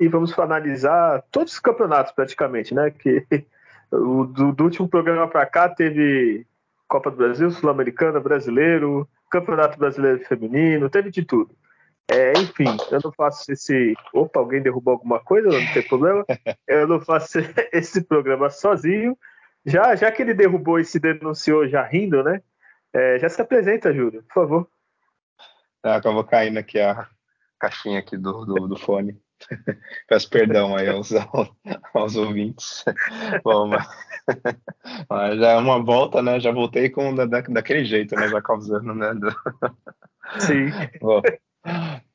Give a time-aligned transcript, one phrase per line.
[0.00, 2.90] e vamos analisar todos os campeonatos praticamente, né?
[2.90, 3.26] Que
[3.92, 6.46] o, do, do último programa para cá teve
[6.88, 11.54] Copa do Brasil, Sul-Americana, Brasileiro, Campeonato Brasileiro Feminino, teve de tudo.
[12.10, 13.94] É, enfim, eu não faço esse.
[14.12, 15.48] Opa, alguém derrubou alguma coisa?
[15.48, 16.24] Não tem problema.
[16.66, 17.38] Eu não faço
[17.72, 19.16] esse programa sozinho.
[19.64, 22.42] Já, já que ele derrubou e se denunciou já rindo, né?
[22.92, 24.68] É, já se apresenta, Júlio, por favor.
[25.82, 27.06] Tá, acabou caindo aqui a
[27.60, 29.20] caixinha aqui do, do, do fone.
[30.08, 31.12] Peço perdão aí aos,
[31.94, 32.84] aos ouvintes.
[33.44, 33.86] Bom, mas,
[35.08, 36.40] mas, já é uma volta, né?
[36.40, 38.28] Já voltei com da, daquele jeito, né?
[38.28, 39.14] Já causando, né?
[39.14, 39.34] Do...
[40.40, 40.70] Sim.
[41.00, 41.22] Bom,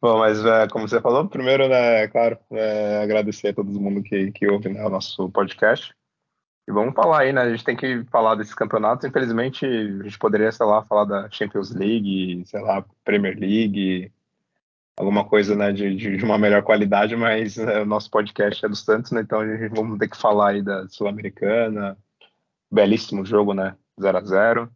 [0.02, 4.02] bom mas é, como você falou, primeiro, né, é claro, é, agradecer a todo mundo
[4.02, 5.94] que, que ouve né, o nosso podcast.
[6.68, 7.42] E vamos falar aí, né?
[7.42, 9.06] A gente tem que falar desses campeonatos.
[9.06, 14.12] Infelizmente, a gente poderia, sei lá, falar da Champions League, sei lá, Premier League,
[14.98, 18.76] alguma coisa, né, de, de uma melhor qualidade, mas né, o nosso podcast é do
[18.76, 19.22] Santos, né?
[19.22, 21.98] Então a gente vamos ter que falar aí da Sul-Americana.
[22.72, 23.76] Belíssimo jogo, né?
[24.00, 24.72] 0 a 0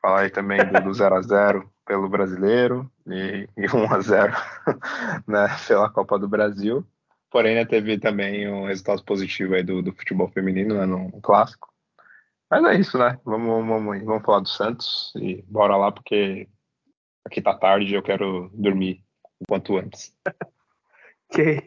[0.00, 4.32] Falar aí também do 0 a 0 pelo brasileiro e, e 1 a 0
[5.26, 6.86] né, pela Copa do Brasil.
[7.30, 11.68] Porém, né, teve também um resultado positivo aí do, do futebol feminino né, no, clássico.
[12.50, 13.18] Mas é isso, né?
[13.24, 16.48] Vamos, vamos, vamos falar do Santos e bora lá, porque
[17.24, 19.04] aqui tá tarde e eu quero dormir
[19.40, 20.14] o quanto antes.
[21.32, 21.62] Ok.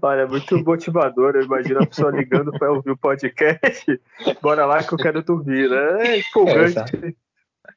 [0.00, 1.36] Olha, muito motivador.
[1.36, 4.00] Eu imagino a pessoa ligando para ouvir o podcast.
[4.40, 6.06] Bora lá que eu quero dormir, né?
[6.06, 6.78] É empolgante.
[6.96, 7.12] É,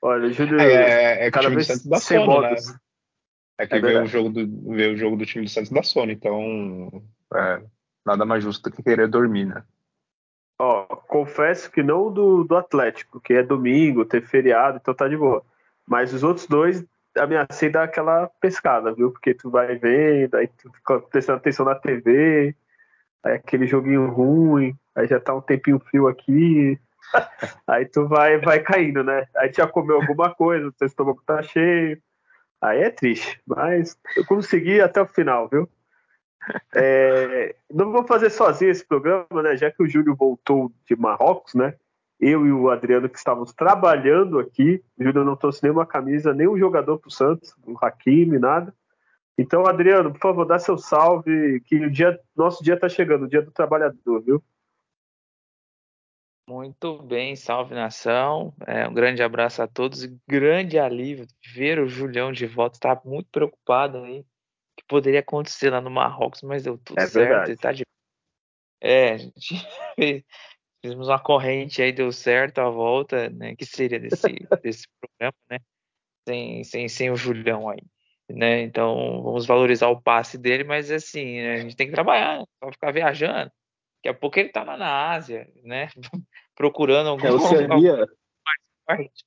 [0.01, 0.61] Olha, o Júlio.
[0.61, 2.69] É, é, é cada vez sem sono, modos.
[2.69, 2.79] Né?
[3.57, 6.13] É que é ver, o jogo do, o jogo do time do Santos da Sony,
[6.13, 7.03] então
[7.35, 7.61] é,
[8.05, 9.63] nada mais justo do que querer dormir, né?
[10.59, 15.17] Ó, confesso que não do, do Atlético, que é domingo, ter feriado, então tá de
[15.17, 15.43] boa.
[15.87, 16.83] Mas os outros dois,
[17.17, 19.11] ameacei dar aquela pescada, viu?
[19.11, 22.55] Porque tu vai vendo, aí tu fica prestando atenção na TV,
[23.23, 26.79] aí aquele joguinho ruim, aí já tá um tempinho frio aqui,
[27.67, 29.27] aí tu vai, vai caindo, né?
[29.35, 32.01] Aí tu já comeu alguma coisa, teu estômago tá cheio,
[32.63, 35.69] Aí é triste, mas eu consegui até o final, viu?
[36.73, 39.57] É, não vou fazer sozinho esse programa, né?
[39.57, 41.75] Já que o Júlio voltou de Marrocos, né?
[42.19, 44.83] Eu e o Adriano que estávamos trabalhando aqui.
[44.97, 48.73] O Júlio não trouxe nenhuma camisa, nenhum jogador para o Santos, o Hakimi, nada.
[49.37, 53.27] Então, Adriano, por favor, dá seu salve, que o dia, nosso dia está chegando, o
[53.27, 54.43] dia do trabalhador, viu?
[56.47, 58.53] Muito bem, salve nação.
[58.67, 60.05] É, um grande abraço a todos.
[60.27, 62.75] Grande alívio ver o Julião de volta.
[62.75, 64.25] Estava muito preocupado aí o
[64.75, 67.47] que poderia acontecer lá no Marrocos, mas deu tudo é certo.
[67.47, 67.83] Ele tá de...
[68.81, 69.65] É, a gente
[70.83, 73.55] fizemos uma corrente aí, deu certo a volta, né?
[73.55, 74.27] Que seria desse,
[74.61, 75.59] desse programa, né?
[76.27, 77.81] Sem, sem, sem o Julião aí.
[78.29, 78.61] Né?
[78.61, 81.53] Então vamos valorizar o passe dele, mas assim, né?
[81.55, 82.45] a gente tem que trabalhar, né?
[82.61, 83.51] Só ficar viajando.
[83.97, 85.87] Daqui a pouco ele tá lá na Ásia, né?
[86.55, 88.07] Procurando algum é, Oceania.
[88.45, 89.25] mais forte.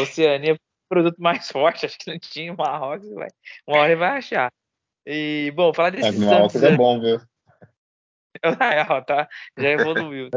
[0.00, 3.28] Oceania, produto mais forte, acho que não tinha Marrocos, vai.
[3.66, 4.50] uma hora ele vai achar.
[5.04, 6.62] E, bom, falar desse é, Santos...
[6.62, 7.20] é bom, viu?
[8.42, 9.28] É, tá?
[9.56, 10.28] Já evoluiu.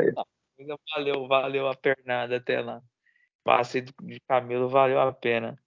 [0.96, 2.82] Valeu, valeu a pernada até lá.
[3.44, 5.58] Passe de Camilo valeu a pena.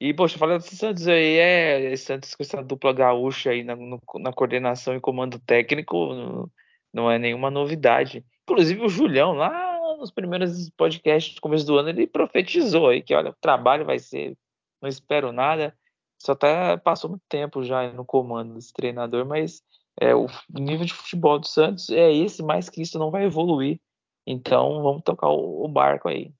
[0.00, 4.00] E, poxa, falando desse Santos aí, é Santos com essa dupla gaúcha aí na, no,
[4.16, 6.50] na coordenação e comando técnico,
[6.92, 8.24] não é nenhuma novidade.
[8.42, 13.14] Inclusive o Julião, lá nos primeiros podcasts do começo do ano, ele profetizou aí que,
[13.14, 14.36] olha, o trabalho vai ser,
[14.80, 15.76] não espero nada,
[16.18, 19.62] só tá, passou muito tempo já no comando desse treinador, mas
[20.00, 23.80] é, o nível de futebol do Santos é esse, mais que isso não vai evoluir.
[24.26, 26.32] Então vamos tocar o, o barco aí.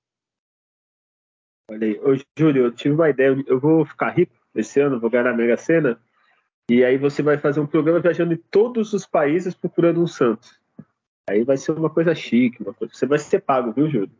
[1.71, 5.11] Olha aí, Ô, Júlio, eu tive uma ideia, eu vou ficar rico esse ano, vou
[5.11, 6.01] ganhar a Mega Sena,
[6.71, 10.61] e aí você vai fazer um programa viajando em todos os países procurando um Santos.
[11.29, 12.95] Aí vai ser uma coisa chique, uma coisa...
[12.95, 14.17] você vai ser pago, viu, Júlio?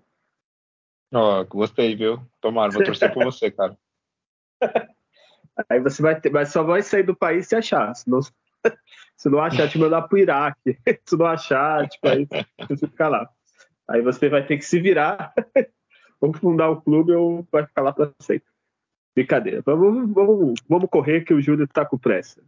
[1.15, 2.21] Ó, oh, gostei, viu?
[2.41, 3.77] Tomara, vou torcer por você, cara.
[5.71, 7.95] Aí você vai ter, mas só vai sair do país se achar.
[7.95, 8.21] Se não,
[9.17, 10.79] se não achar, te mandar pro Iraque.
[11.07, 12.27] Se não achar, tipo, aí
[12.69, 13.31] você fica lá.
[13.89, 15.33] Aí você vai ter que se virar.
[16.21, 18.49] Vamos fundar o clube ou vai ficar lá para sempre.
[19.15, 19.63] Brincadeira.
[19.65, 22.43] Vamos, vamos, vamos correr que o Júlio está com pressa.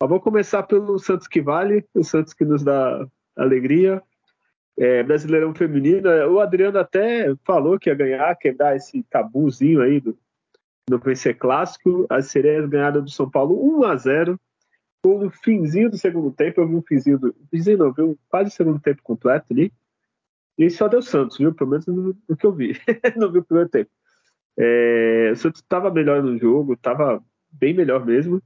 [0.00, 3.06] Ó, vamos começar pelo Santos que vale, o Santos que nos dá
[3.36, 4.02] alegria.
[4.78, 10.00] É, Brasileirão feminino, é, o Adriano até falou que ia ganhar, quebrar esse tabuzinho aí
[10.00, 10.16] do,
[10.88, 12.06] do vencer clássico.
[12.08, 14.40] As sereias ganharam do São Paulo 1 a 0
[15.04, 17.34] no finzinho do segundo tempo, eu vi um finzinho do.
[17.50, 18.18] Finzinho não, viu?
[18.28, 19.72] Quase o segundo tempo completo ali.
[20.58, 21.54] E só deu Santos, viu?
[21.54, 22.72] Pelo menos no, que eu vi.
[23.16, 23.90] não vi o primeiro tempo.
[24.56, 28.42] É, o Santos estava melhor no jogo, estava bem melhor mesmo.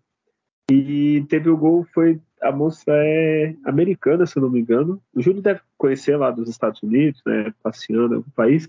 [0.70, 5.00] E teve o gol, foi a moça é americana, se eu não me engano.
[5.14, 7.52] O Júlio deve conhecer lá dos Estados Unidos, né?
[7.62, 8.68] Passeando no país.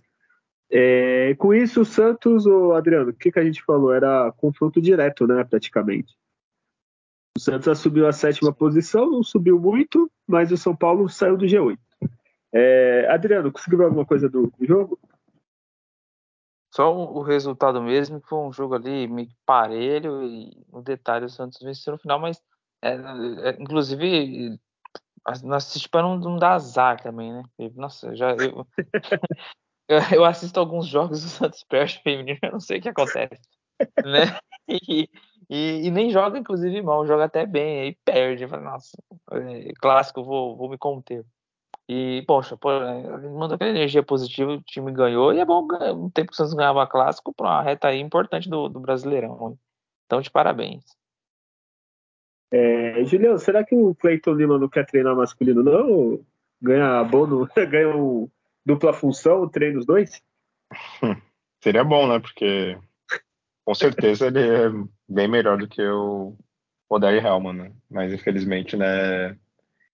[0.69, 3.93] É, com isso, o Santos, o Adriano, o que, que a gente falou?
[3.93, 5.43] Era confronto direto, né?
[5.43, 6.15] Praticamente.
[7.37, 11.45] O Santos subiu a sétima posição, não subiu muito, mas o São Paulo saiu do
[11.45, 11.77] G8.
[12.59, 14.99] É, Adriano, conseguiu ver alguma coisa do, do jogo?
[16.73, 21.59] Só o resultado mesmo, foi um jogo ali meio parelho e no detalhe o Santos
[21.61, 22.41] venceu no final, mas
[22.81, 24.59] é, é, inclusive
[25.23, 27.43] nós assistimos para não, não dar azar também, né?
[27.75, 28.35] Nossa, já
[29.87, 33.39] eu, eu assisto alguns jogos do Santos perde feminino, eu não sei o que acontece,
[34.03, 34.21] né?
[34.69, 35.09] E,
[35.49, 38.45] e, e, nem joga, inclusive, mal, joga até bem, aí perde.
[38.45, 38.97] Fala, Nossa,
[39.31, 41.25] é, clássico, vou, vou me conter.
[41.89, 42.69] E, poxa, pô,
[43.37, 46.53] manda aquela energia positiva, o time ganhou, e é bom um tempo que o Santos
[46.53, 49.57] ganhava clássico para uma reta aí importante do, do Brasileirão.
[50.05, 50.83] Então, de parabéns.
[52.51, 56.25] É, Julião, será que o Cleiton Lima não quer treinar masculino, não?
[56.61, 58.29] Ganha abono, ganha um
[58.65, 60.21] dupla função, treina os dois?
[61.63, 62.19] Seria bom, né?
[62.19, 62.77] Porque
[63.65, 64.69] com certeza ele é
[65.07, 66.37] bem melhor do que o
[66.89, 67.73] Odair Helman, né?
[67.89, 69.37] Mas infelizmente, né?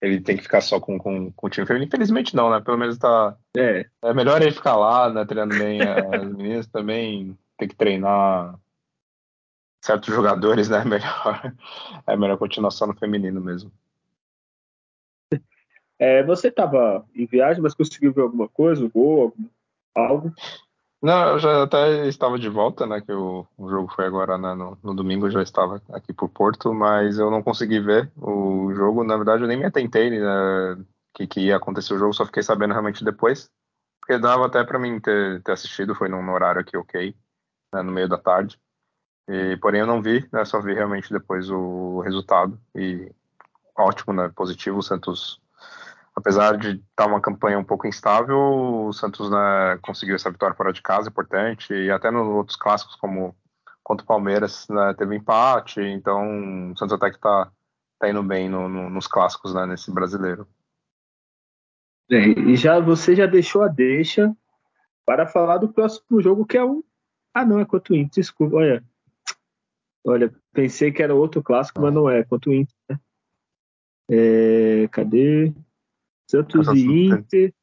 [0.04, 1.88] Ele tem que ficar só com, com, com o time feminino.
[1.88, 2.60] Infelizmente não, né?
[2.60, 3.36] Pelo menos tá.
[3.56, 5.24] É, é melhor ele ficar lá, né?
[5.24, 7.36] Treinando bem as meninas também.
[7.56, 8.58] Tem que treinar
[9.80, 10.82] certos jogadores, né?
[10.86, 11.54] Melhor,
[12.06, 13.70] é melhor continuar só no feminino mesmo.
[15.98, 19.34] É, você estava em viagem, mas conseguiu ver alguma coisa, um gol,
[19.94, 20.32] algo?
[21.04, 22.98] Não, eu já até estava de volta, né?
[22.98, 26.30] Que o, o jogo foi agora né, no, no, domingo, eu já estava aqui por
[26.30, 29.04] Porto, mas eu não consegui ver o jogo.
[29.04, 32.42] Na verdade, eu nem me atentei né, que, que ia acontecer o jogo, só fiquei
[32.42, 33.50] sabendo realmente depois.
[34.00, 37.14] Porque dava até para mim ter, ter, assistido, foi num horário aqui ok,
[37.74, 38.58] né, no meio da tarde.
[39.28, 42.58] E, porém, eu não vi, né, só vi realmente depois o resultado.
[42.74, 43.12] E
[43.76, 44.32] ótimo, né?
[44.34, 45.38] Positivo, o Santos
[46.14, 50.56] apesar de estar tá uma campanha um pouco instável, o Santos né, conseguiu essa vitória
[50.56, 53.34] fora de casa, importante, e até nos outros clássicos, como
[53.82, 57.50] contra o Palmeiras, né, teve empate, então o Santos até que está
[57.98, 60.46] tá indo bem no, no, nos clássicos, né, nesse brasileiro.
[62.10, 64.34] E já você já deixou a deixa
[65.06, 66.84] para falar do próximo jogo, que é o.
[67.32, 68.84] Ah, não, é contra o Inter, desculpa, olha.
[70.06, 72.74] Olha, pensei que era outro clássico, mas não é, é contra o Inter.
[72.88, 73.00] Né?
[74.10, 75.52] É, cadê?
[76.30, 77.54] Santos e Inter.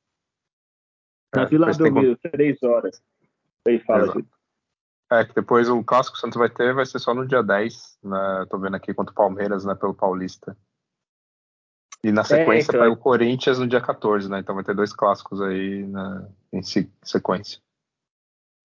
[1.36, 3.02] Na é, Vila Belmiro, três horas.
[3.68, 4.26] Aí fala, Exato.
[5.12, 7.44] É, que depois o clássico que o Santos vai ter vai ser só no dia
[7.44, 8.46] 10, né?
[8.50, 9.76] Tô vendo aqui contra o Palmeiras, né?
[9.76, 10.58] Pelo Paulista.
[12.04, 12.80] E na é, sequência é, então...
[12.80, 14.40] vai o Corinthians no dia 14, né?
[14.40, 17.62] Então vai ter dois clássicos aí na, em sequência.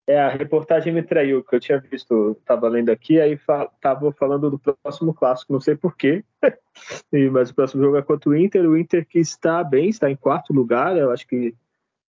[0.07, 4.11] É, a reportagem me traiu, que eu tinha visto, tava lendo aqui, aí fa tava
[4.11, 6.23] falando do próximo clássico, não sei porquê,
[7.31, 10.15] mas o próximo jogo é contra o Inter, o Inter que está bem, está em
[10.15, 11.55] quarto lugar, eu acho que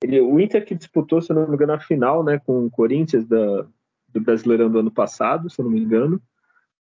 [0.01, 3.25] ele, o Inter que disputou, se não me engano, a final, né, com o Corinthians
[3.25, 3.67] da,
[4.07, 6.21] do Brasileirão do ano passado, se não me engano,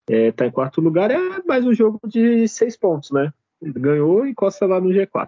[0.08, 4.30] está é, em quarto lugar, é mais um jogo de seis pontos, né, ganhou e
[4.30, 5.28] encosta lá no G4.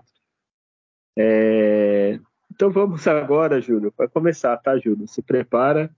[1.17, 2.19] É,
[2.51, 5.07] então vamos agora, Júlio, para começar, tá, Júlio?
[5.07, 5.89] Se prepara.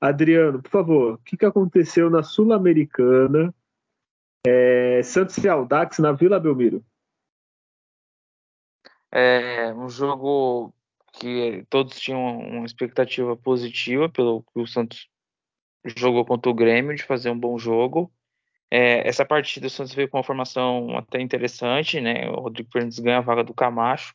[0.00, 3.54] Adriano, por favor, o que, que aconteceu na Sul-Americana?
[4.46, 6.82] É, Santos e Aldax na Vila Belmiro.
[9.12, 10.72] É um jogo
[11.12, 15.06] que todos tinham uma expectativa positiva pelo que o Santos
[15.84, 18.10] jogou contra o Grêmio de fazer um bom jogo.
[18.70, 22.30] É, essa partida o Santos veio com uma formação até interessante, né?
[22.30, 24.14] O Rodrigo Fernandes ganha a vaga do Camacho.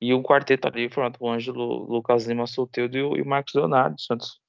[0.00, 4.00] E um quarteto ali formado por Ângelo, Lucas Lima Solteiro e o Marcos Leonardo.
[4.00, 4.40] Santos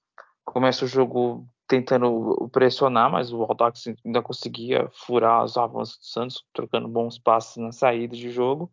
[0.43, 6.43] começa o jogo tentando pressionar, mas o Aldax ainda conseguia furar os avanços do Santos,
[6.53, 8.71] trocando bons passes na saída de jogo.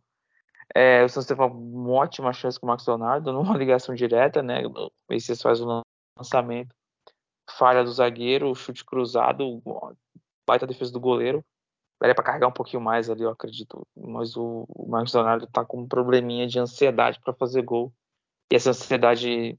[0.74, 4.66] É, o Santos teve uma ótima chance com o Marcos Leonardo, numa ligação direta, né?
[4.66, 5.82] O Messias faz o
[6.18, 6.74] lançamento,
[7.58, 9.62] falha do zagueiro, chute cruzado,
[10.46, 11.44] baita defesa do goleiro
[12.04, 13.86] daria para carregar um pouquinho mais ali, eu acredito.
[13.96, 17.92] Mas o, o Marcos Leonardo tá com um probleminha de ansiedade para fazer gol.
[18.52, 19.58] E essa ansiedade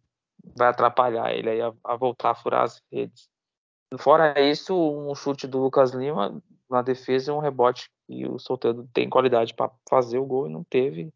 [0.56, 3.28] vai atrapalhar ele aí a, a, voltar a furar as redes.
[3.98, 7.90] Fora isso, um chute do Lucas Lima na defesa e um rebote.
[8.08, 11.12] E o Solteiro tem qualidade para fazer o gol e não teve.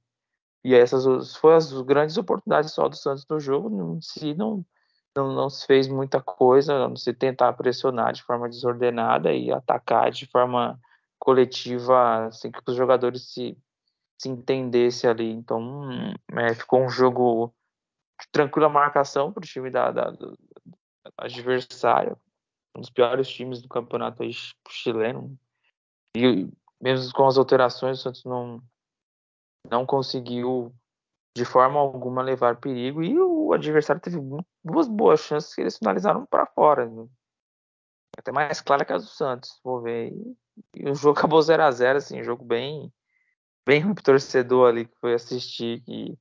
[0.64, 4.00] E essas foram as grandes oportunidades só do Santos no jogo.
[4.02, 4.66] Se não,
[5.16, 10.10] não, não se fez muita coisa, não se tentar pressionar de forma desordenada e atacar
[10.10, 10.80] de forma
[11.20, 13.58] coletiva, assim que os jogadores se,
[14.18, 15.30] se entendessem ali.
[15.30, 15.90] Então,
[16.34, 17.54] é, ficou um jogo
[18.20, 20.38] de tranquila marcação para o time da, da, do
[21.18, 22.18] adversário,
[22.76, 24.24] um dos piores times do campeonato
[24.70, 25.38] chileno.
[26.16, 26.50] E
[26.82, 28.62] mesmo com as alterações, o Santos não,
[29.70, 30.74] não conseguiu
[31.36, 34.18] de forma alguma levar perigo e o adversário teve
[34.64, 36.86] duas boas chances que eles finalizaram para fora.
[36.90, 37.08] Né?
[38.20, 40.12] Até mais clara que as do Santos, vou ver.
[40.76, 42.92] E, o jogo acabou 0 a 0 assim, um jogo bem
[43.66, 46.18] bem pro torcedor ali que foi assistir que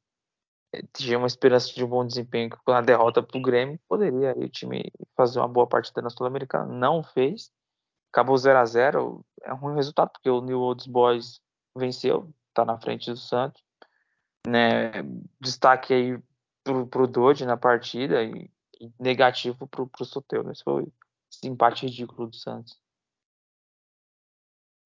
[0.74, 4.44] eh, tinha uma esperança de um bom desempenho com a derrota pro Grêmio, poderia aí
[4.44, 7.50] o time fazer uma boa partida na Sul-Americana, não fez.
[8.12, 11.40] Acabou 0 a 0 é um ruim resultado, porque o New Old Boys
[11.76, 13.62] venceu, tá na frente do Santos.
[14.46, 15.02] Né?
[15.40, 16.18] Destaque aí
[16.62, 18.50] pro, pro Dodge na partida e,
[19.00, 20.52] negativo pro, pro Soteudo.
[20.52, 20.86] Esse foi
[21.44, 22.78] empate ridículo do Santos.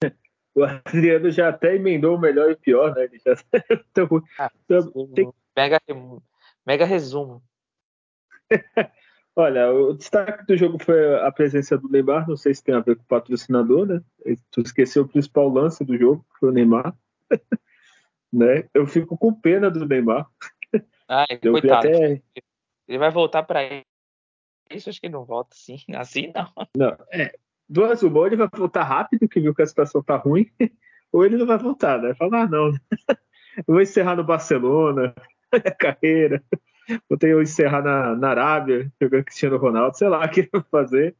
[0.55, 3.05] O Adriano já até emendou o melhor e o pior, né?
[3.05, 3.33] Ele já...
[3.91, 4.07] então,
[4.39, 4.51] ah,
[5.15, 5.33] tem...
[5.57, 5.81] mega,
[6.67, 7.43] mega resumo.
[9.35, 12.29] Olha, o destaque do jogo foi a presença do Neymar.
[12.29, 14.03] Não sei se tem a ver com o patrocinador, né?
[14.51, 16.95] Tu esqueceu o principal lance do jogo, que foi o Neymar.
[18.31, 18.69] né?
[18.75, 20.29] Eu fico com pena do Neymar.
[21.09, 21.89] Ah, coitado.
[21.89, 22.23] Até...
[22.87, 23.61] Ele vai voltar para
[24.75, 25.77] isso, acho que ele não volta assim.
[25.95, 26.51] Assim não.
[26.77, 27.35] Não, é.
[27.69, 30.47] Duas uma, ou ele vai voltar rápido, que viu que a situação tá ruim,
[31.13, 32.15] ou ele não vai voltar, né?
[32.15, 32.73] Falar, ah, não.
[33.67, 35.15] Vou encerrar no Barcelona,
[35.51, 36.43] a carreira.
[37.09, 40.51] Vou ter que encerrar na, na Arábia, jogando Cristiano Ronaldo, sei lá o que ele
[40.53, 41.17] vai fazer.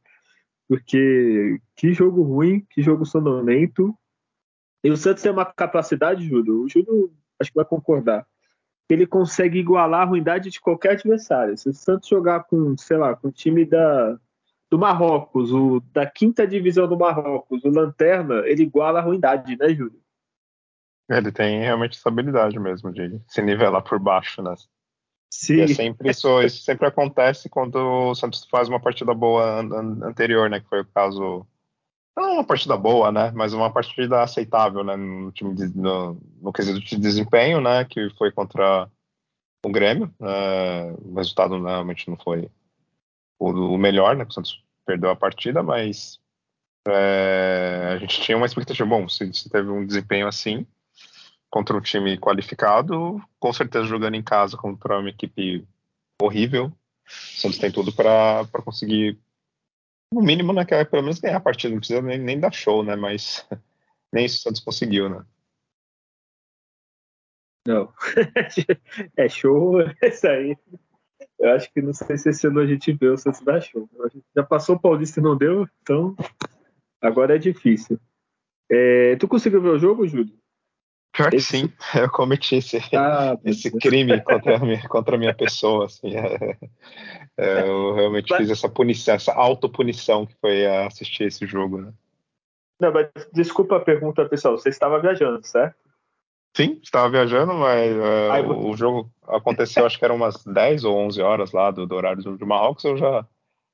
[0.67, 3.95] Porque que jogo ruim, que jogo sonolento.
[4.83, 6.63] E o Santos tem uma capacidade, Júlio.
[6.63, 8.25] O Júlio acho que vai concordar.
[8.89, 11.57] Ele consegue igualar a ruindade de qualquer adversário.
[11.57, 14.19] Se o Santos jogar com, sei lá, com o time da,
[14.69, 19.69] do Marrocos, o da quinta divisão do Marrocos, o Lanterna, ele iguala a ruindade, né,
[19.69, 20.01] Júlio?
[21.09, 24.53] Ele tem realmente essa habilidade mesmo de se nivelar por baixo, né?
[25.29, 25.61] Sim.
[25.61, 30.49] É sempre isso, isso sempre acontece quando o Santos faz uma partida boa an anterior,
[30.49, 30.59] né?
[30.59, 31.45] Que foi o caso
[32.15, 33.31] não uma partida boa, né?
[33.31, 34.95] Mas uma partida aceitável, né?
[34.95, 37.85] No time de, no, no quesito de desempenho, né?
[37.85, 38.89] Que foi contra
[39.65, 40.13] o Grêmio.
[40.21, 42.49] É, o resultado realmente não foi
[43.39, 44.25] o, o, melhor, né?
[44.27, 46.19] O Santos perdeu a partida, mas
[46.87, 48.87] é, a gente tinha uma expectativa.
[48.87, 50.67] Bom, se, se teve um desempenho assim
[51.49, 55.67] contra um time qualificado, com certeza jogando em casa contra uma equipe
[56.21, 56.71] horrível, o
[57.39, 59.19] Santos tem tudo para conseguir
[60.13, 62.95] no mínimo, né, pelo menos ganhar a partida, não precisa nem, nem dar show, né,
[62.95, 63.47] mas
[64.13, 65.25] nem isso o Santos conseguiu, né.
[67.65, 67.93] Não,
[69.17, 70.57] é show, é isso aí.
[71.39, 73.89] Eu acho que não sei se esse ano a gente vê o Santos dar show.
[74.35, 76.15] Já passou o Paulista e não deu, então
[77.01, 77.99] agora é difícil.
[78.69, 80.37] É, tu conseguiu ver o jogo, Júlio?
[81.13, 85.33] Pior que sim, eu cometi esse, ah, esse crime contra a, minha, contra a minha
[85.33, 85.85] pessoa.
[85.85, 86.57] Assim, é,
[87.37, 88.39] é, eu realmente mas...
[88.39, 91.81] fiz essa punição, essa autopunição que foi assistir esse jogo.
[91.81, 91.93] Né?
[92.81, 94.57] Não, mas desculpa a pergunta, pessoal.
[94.57, 95.75] Você estava viajando, certo?
[96.55, 100.83] Sim, estava viajando, mas uh, Ai, o, o, jogo aconteceu, acho que eram umas 10
[100.83, 102.83] ou 11 horas lá do, do horário do Marrocos.
[102.83, 103.25] Eu já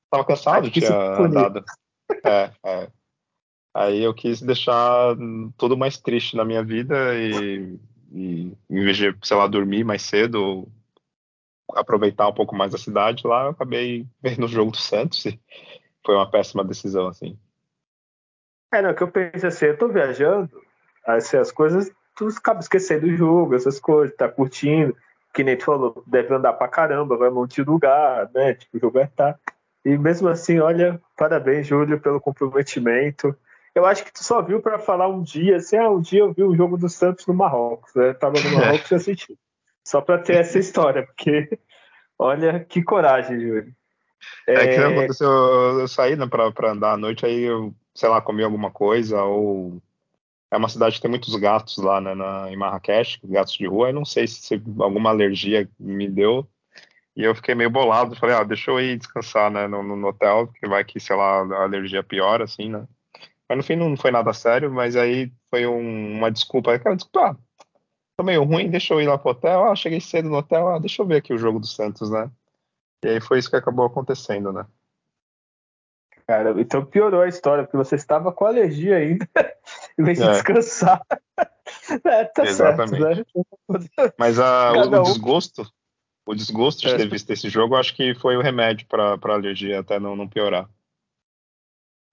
[0.05, 1.63] estava cansado, tinha andado.
[2.25, 2.87] É, é.
[3.79, 5.15] Aí eu quis deixar
[5.57, 7.79] tudo mais triste na minha vida e,
[8.11, 10.67] e em vez de, sei lá, dormir mais cedo,
[11.73, 15.39] aproveitar um pouco mais a cidade lá, eu acabei vendo o jogo do Santos e
[16.05, 17.39] foi uma péssima decisão, assim.
[18.73, 20.61] É, não, que eu pensei assim, eu tô viajando,
[21.07, 24.93] assim, as coisas, tu acaba esquecendo do jogo, essas coisas, tá curtindo,
[25.33, 28.75] que nem tu falou, deve andar pra caramba, vai um monte de lugar, né, tipo,
[28.75, 29.39] o jogo vai estar.
[29.85, 33.33] E mesmo assim, olha, parabéns, Júlio, pelo comprometimento
[33.75, 36.33] eu acho que tu só viu para falar um dia, assim, ah, um dia eu
[36.33, 38.13] vi o jogo do Santos no Marrocos, né?
[38.13, 39.37] Tava no Marrocos e assisti.
[39.85, 41.57] Só para ter essa história, porque
[42.17, 43.73] olha que coragem, Júlio.
[44.47, 48.09] É, é que aconteceu, eu, eu saí né, para andar à noite, aí eu, sei
[48.09, 49.81] lá, comi alguma coisa, ou
[50.51, 53.89] é uma cidade que tem muitos gatos lá né, na, em Marrakech, gatos de rua,
[53.89, 56.47] eu não sei se, se alguma alergia me deu,
[57.15, 60.47] e eu fiquei meio bolado, falei, ah, deixa eu ir descansar, né, no, no hotel,
[60.47, 62.85] porque vai que, sei lá, a alergia piora, assim, né.
[63.49, 66.77] Mas no fim não foi nada sério, mas aí foi um, uma desculpa.
[66.77, 67.65] Cara, desculpa, ah,
[68.15, 69.65] tô meio ruim, deixa eu ir lá pro hotel.
[69.65, 72.29] Ah, cheguei cedo no hotel, ah, deixa eu ver aqui o jogo do Santos, né?
[73.03, 74.67] E aí foi isso que acabou acontecendo, né?
[76.27, 79.27] Cara, então piorou a história, porque você estava com alergia ainda,
[79.97, 80.31] em vez de é.
[80.31, 81.01] descansar.
[82.03, 82.99] É, tá Exatamente.
[82.99, 84.11] certo, né?
[84.17, 85.71] Mas a, o, o desgosto,
[86.25, 86.97] o desgosto de é.
[86.97, 90.27] ter visto esse jogo, acho que foi o remédio para a alergia até não, não
[90.27, 90.67] piorar.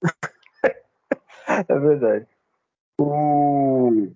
[1.68, 2.26] é verdade.
[3.00, 4.08] O...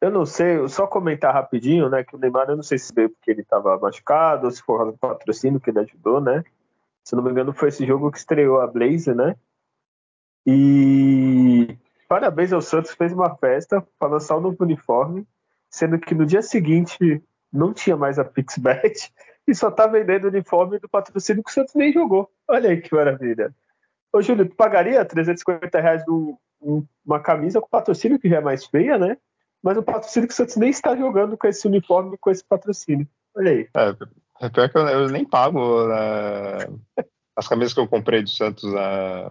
[0.00, 2.04] Eu não sei, só comentar rapidinho, né?
[2.04, 4.90] Que o Neymar, eu não sei se veio porque ele estava machucado ou se foi
[4.90, 6.44] o patrocínio que ele ajudou, né?
[7.02, 9.36] Se não me engano, foi esse jogo que estreou a Blaze, né?
[10.46, 11.76] E
[12.08, 15.26] parabéns ao Santos, fez uma festa para lançar o novo uniforme,
[15.70, 19.12] sendo que no dia seguinte não tinha mais a Pixbet
[19.48, 22.30] e só tá vendendo o uniforme do patrocínio que o Santos nem jogou.
[22.46, 23.54] Olha aí que maravilha.
[24.12, 28.64] Ô, Júlio, tu pagaria 350 reais no, uma camisa com patrocínio que já é mais
[28.64, 29.16] feia, né?
[29.62, 33.08] Mas o patrocínio que o Santos nem está jogando com esse uniforme, com esse patrocínio.
[33.36, 33.68] Olha aí.
[33.76, 37.04] É, é pior que eu, eu nem pago né?
[37.34, 39.28] as camisas que eu comprei do Santos né?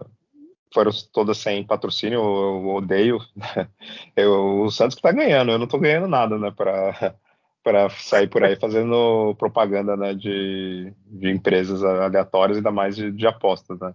[0.72, 3.18] foram todas sem patrocínio, eu, odeio.
[4.14, 7.14] Eu, o Santos que tá ganhando, eu não tô ganhando nada, né, para
[7.62, 13.26] para sair por aí fazendo propaganda né, de, de empresas aleatórias, ainda mais de, de
[13.26, 13.92] apostas, né?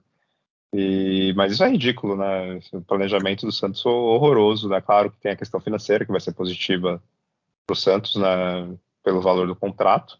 [0.73, 2.59] E, mas isso é ridículo, né?
[2.71, 4.79] O planejamento do Santos é horroroso, né?
[4.79, 7.01] Claro que tem a questão financeira que vai ser positiva
[7.65, 8.77] para o Santos, né?
[9.03, 10.17] Pelo valor do contrato,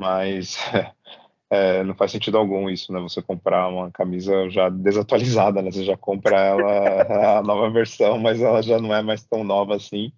[0.00, 0.58] mas
[1.50, 3.00] é, não faz sentido algum isso, né?
[3.00, 5.70] Você comprar uma camisa já desatualizada, né?
[5.70, 9.76] Você já compra ela a nova versão, mas ela já não é mais tão nova
[9.76, 10.12] assim.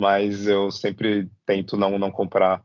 [0.00, 2.64] Mas eu sempre tento não não comprar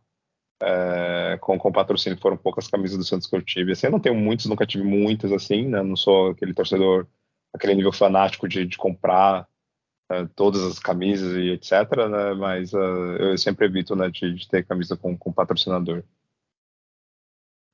[0.61, 3.73] é, com, com patrocínio, foram poucas camisas do Santos que eu tive.
[3.73, 5.81] Assim, eu não tenho muitas, nunca tive muitas assim, né?
[5.81, 7.07] Não sou aquele torcedor,
[7.53, 9.47] aquele nível fanático de, de comprar
[10.11, 11.71] é, todas as camisas e etc,
[12.09, 12.33] né?
[12.35, 16.03] Mas uh, eu sempre evito, né, de, de, ter camisa com, com patrocinador.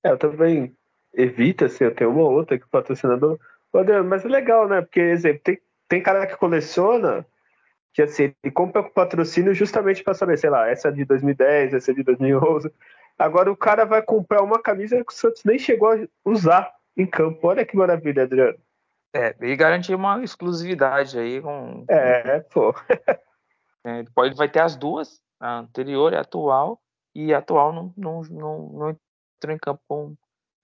[0.04, 0.76] É, eu também
[1.14, 3.40] evito, assim, eu tenho uma ou outra que o patrocinador.
[4.08, 4.82] Mas é legal, né?
[4.82, 7.26] Porque, exemplo, tem, tem cara que coleciona
[7.94, 11.74] que assim, ele compra com patrocínio justamente para saber, sei lá, essa é de 2010,
[11.74, 12.72] essa é de 2011.
[13.18, 17.06] Agora o cara vai comprar uma camisa que o Santos nem chegou a usar em
[17.06, 17.48] campo.
[17.48, 18.58] Olha que maravilha, Adriano.
[19.14, 21.84] É, e garantir uma exclusividade aí com.
[21.90, 22.74] É, pô.
[23.84, 26.82] é, pode, vai ter as duas, a anterior e a atual,
[27.14, 30.16] e a atual não, não, não, não entrou em campo com,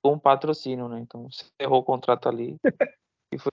[0.01, 0.99] com patrocínio, né?
[1.01, 2.57] Então, você errou o contrato ali.
[3.31, 3.51] E foi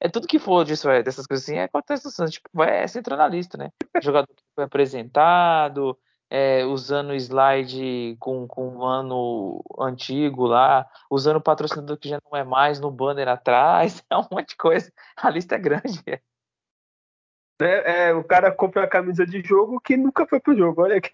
[0.00, 2.26] é tudo que for disso, é, dessas coisas assim, é contestação.
[2.26, 3.70] Tipo, vai, é centralista, né?
[4.02, 5.98] Jogador que foi apresentado,
[6.30, 12.38] é, usando slide com, com um ano antigo lá, usando o patrocinador que já não
[12.38, 14.92] é mais no banner atrás, é um monte de coisa.
[15.16, 16.02] A lista é grande.
[17.62, 20.80] É, é o cara compra a camisa de jogo que nunca foi pro jogo.
[20.80, 21.10] Olha que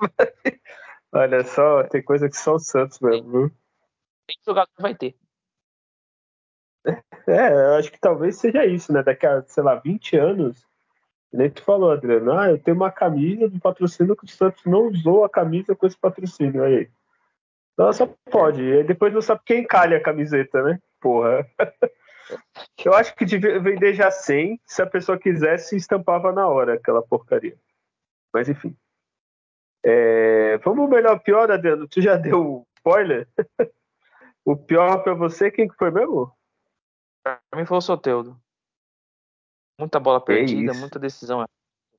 [1.13, 3.51] Olha só, tem coisa que só o Santos mesmo.
[4.29, 5.17] Tem jogador que vai ter.
[7.27, 9.03] É, eu acho que talvez seja isso, né?
[9.03, 10.65] Daqui a, sei lá, 20 anos,
[11.33, 14.87] nem tu falou, Adriano, ah, eu tenho uma camisa do patrocínio que o Santos não
[14.87, 16.89] usou a camisa com esse patrocínio aí.
[17.93, 18.63] Só pode.
[18.63, 20.81] E depois não sabe quem calha a camiseta, né?
[21.01, 21.47] Porra.
[22.85, 27.03] Eu acho que devia vender já 100, se a pessoa quisesse, estampava na hora aquela
[27.03, 27.57] porcaria.
[28.33, 28.75] Mas enfim.
[29.85, 31.87] É, vamos melhor pior, Adriano?
[31.87, 33.29] Tu já deu spoiler?
[34.45, 36.33] o pior para você, quem que foi mesmo?
[37.51, 38.41] Pra mim foi o Soteudo.
[39.79, 41.45] Muita bola perdida, muita decisão.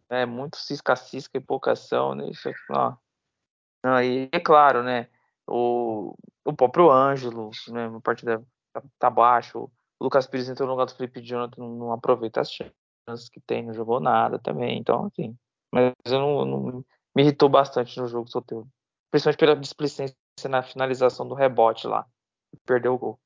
[0.09, 2.15] É, muito cisca-cisca e pouca ação.
[2.15, 2.31] Né?
[3.83, 5.09] Não, e é claro, né?
[5.45, 7.87] O, o próprio Ângelo, né?
[7.87, 8.41] Uma partida
[8.73, 9.69] tá, tá baixo.
[9.99, 13.41] O Lucas Pires entrou no lugar do Felipe Jonathan, não, não aproveita as chances que
[13.41, 14.77] tem, não jogou nada também.
[14.79, 15.37] Então, assim.
[15.73, 16.85] Mas eu não, não
[17.15, 18.69] me irritou bastante no jogo, Soteudo.
[19.11, 20.15] Principalmente pela displicência
[20.49, 22.05] na finalização do rebote lá.
[22.65, 23.19] Perdeu o gol.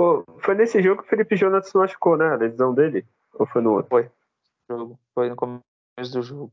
[0.00, 2.26] Pô, foi nesse jogo que o Felipe Jonathan se machucou, né?
[2.28, 3.06] A lesão dele?
[3.34, 3.90] Ou foi no outro?
[3.90, 4.10] Foi.
[5.14, 5.62] Foi no começo
[6.14, 6.50] do jogo.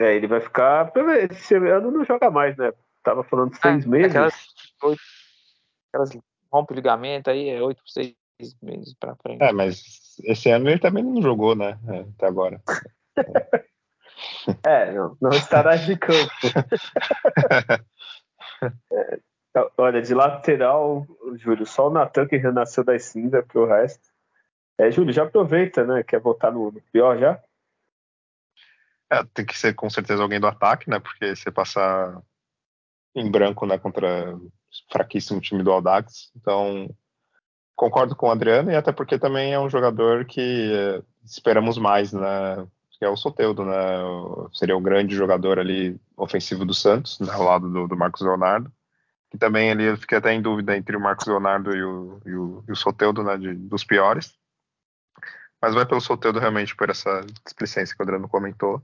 [0.00, 0.90] É, ele vai ficar.
[1.30, 2.72] Esse ano não joga mais, né?
[3.02, 4.10] Tava falando seis é, meses.
[4.10, 5.02] Aquelas, oito,
[5.92, 6.18] aquelas
[6.50, 8.14] rompe o ligamento aí, é oito, seis
[8.62, 9.42] meses pra frente.
[9.42, 11.78] É, mas esse ano ele também não jogou, né?
[11.88, 12.62] É, até agora.
[14.64, 16.32] é, não, não estará de campo.
[18.90, 19.20] é,
[19.78, 24.02] Olha, de lateral, Júlio, só o Natan que renasceu das cinzas, porque o resto.
[24.76, 26.02] É, Júlio, já aproveita, né?
[26.02, 27.40] Quer voltar no, no pior já?
[29.12, 30.98] É, tem que ser com certeza alguém do ataque, né?
[30.98, 32.20] Porque você passar
[33.14, 34.50] em branco, né, contra o
[34.90, 36.32] fraquíssimo time do Audax.
[36.34, 36.92] Então,
[37.76, 42.12] concordo com o Adriano e até porque também é um jogador que é, esperamos mais,
[42.12, 42.66] né?
[42.98, 43.74] Que é o Soteudo, né?
[44.52, 48.72] Seria o grande jogador ali ofensivo do Santos, né, ao lado do, do Marcos Leonardo
[49.34, 52.34] que também ali eu fiquei até em dúvida entre o Marcos Leonardo e o, e
[52.36, 54.38] o, e o Soteudo, né, de, dos piores.
[55.60, 58.80] Mas vai pelo Soteudo realmente por essa displicência que o Adriano comentou.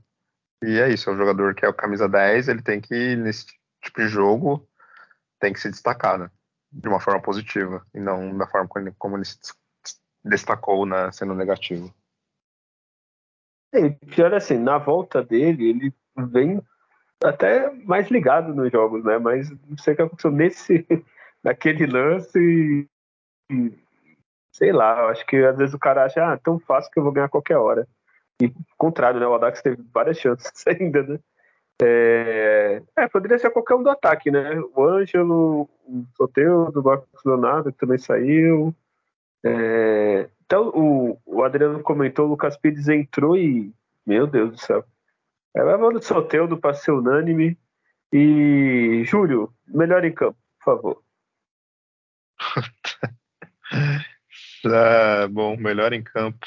[0.61, 3.45] E é isso, é um jogador que é o camisa 10, ele tem que, nesse
[3.81, 4.67] tipo de jogo,
[5.39, 6.29] tem que se destacar, né?
[6.69, 9.37] De uma forma positiva, e não da forma como ele, como ele se
[10.21, 11.93] destacou né, sendo negativo.
[13.73, 15.93] E pior assim, na volta dele, ele
[16.29, 16.61] vem
[17.23, 19.17] até mais ligado nos jogos, né?
[19.17, 20.85] Mas não sei o que aconteceu nesse,
[21.43, 22.87] naquele lance
[23.49, 23.73] e,
[24.51, 27.11] sei lá, acho que às vezes o cara acha, ah, tão fácil que eu vou
[27.11, 27.87] ganhar qualquer hora.
[28.41, 29.27] E contrário, né?
[29.27, 31.19] O Adax teve várias chances ainda, né?
[31.83, 34.59] É, é, poderia ser qualquer um do ataque, né?
[34.75, 38.73] O Ângelo, o Soteudo, o Marcos Leonardo, que também saiu.
[39.43, 43.73] É, então, o, o, Adriano comentou, o Lucas Pires entrou e.
[44.05, 44.83] Meu Deus do céu.
[45.55, 47.57] É levando o Soteudo para ser unânime.
[48.11, 49.03] E.
[49.05, 51.03] Júlio, melhor em campo, por favor.
[54.65, 56.45] ah, bom, melhor em campo.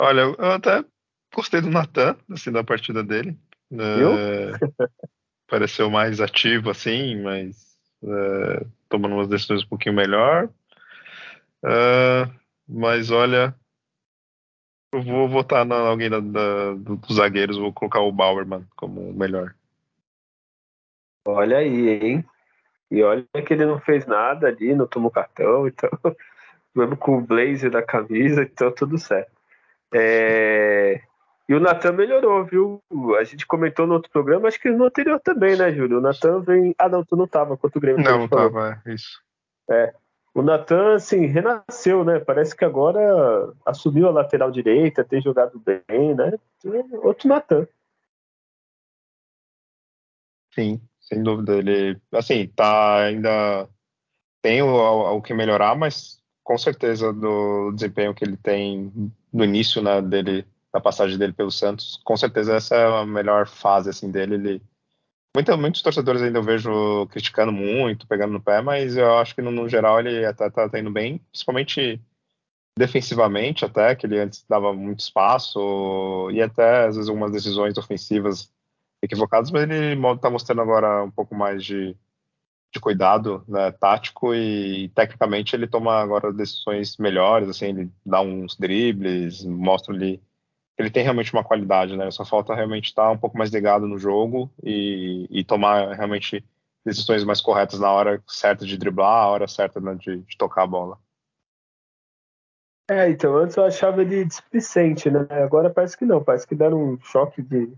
[0.00, 0.84] Olha, eu até
[1.34, 3.38] gostei do Natan, assim, da partida dele.
[3.72, 4.52] É,
[5.48, 10.48] pareceu mais ativo, assim, mas é, tomando umas decisões um pouquinho melhor.
[11.64, 12.28] É,
[12.68, 13.54] mas olha,
[14.96, 19.14] eu vou votar na alguém da, da, dos zagueiros, vou colocar o Bauerman como o
[19.14, 19.54] melhor.
[21.26, 22.24] Olha aí, hein?
[22.90, 25.90] E olha que ele não fez nada ali, não tomou cartão, então,
[26.74, 29.32] mesmo com o blazer da camisa, então tudo certo.
[29.92, 31.00] É...
[31.48, 32.82] E o Natan melhorou, viu?
[33.18, 35.98] A gente comentou no outro programa, acho que no anterior também, né, Júlio?
[35.98, 36.74] O Natan vem.
[36.76, 38.02] Ah, não, tu não tava quanto o Grêmio.
[38.02, 39.20] Não, não tava, é isso.
[39.70, 39.94] É.
[40.36, 42.20] O Natan, assim, renasceu, né?
[42.20, 46.38] Parece que agora assumiu a lateral direita, tem jogado bem, né?
[47.02, 47.66] Outro Natan.
[50.54, 51.56] Sim, sem dúvida.
[51.56, 53.66] Ele, assim, tá ainda.
[54.42, 58.92] Tem o, o que melhorar, mas com certeza do desempenho que ele tem
[59.32, 63.48] no início né, dele, da passagem dele pelo Santos, com certeza essa é a melhor
[63.48, 64.34] fase assim dele.
[64.34, 64.62] Ele,
[65.36, 69.42] muita, muitos torcedores ainda eu vejo criticando muito, pegando no pé, mas eu acho que
[69.42, 72.00] no, no geral ele até tá, tá indo bem, principalmente
[72.78, 78.50] defensivamente até, que ele antes dava muito espaço e até às vezes algumas decisões ofensivas
[79.02, 81.94] equivocadas, mas ele está mostrando agora um pouco mais de
[82.72, 88.56] de cuidado né, tático e tecnicamente ele toma agora decisões melhores, assim, ele dá uns
[88.56, 90.20] dribles, mostra ali
[90.78, 92.10] ele tem realmente uma qualidade, né?
[92.10, 96.44] Só falta realmente estar um pouco mais ligado no jogo e, e tomar realmente
[96.84, 100.62] decisões mais corretas na hora certa de driblar, a hora certa né, de, de, tocar
[100.62, 100.98] a bola.
[102.88, 105.26] É, então antes eu achava ele displicente, né?
[105.30, 107.72] Agora parece que não, parece que deram um choque de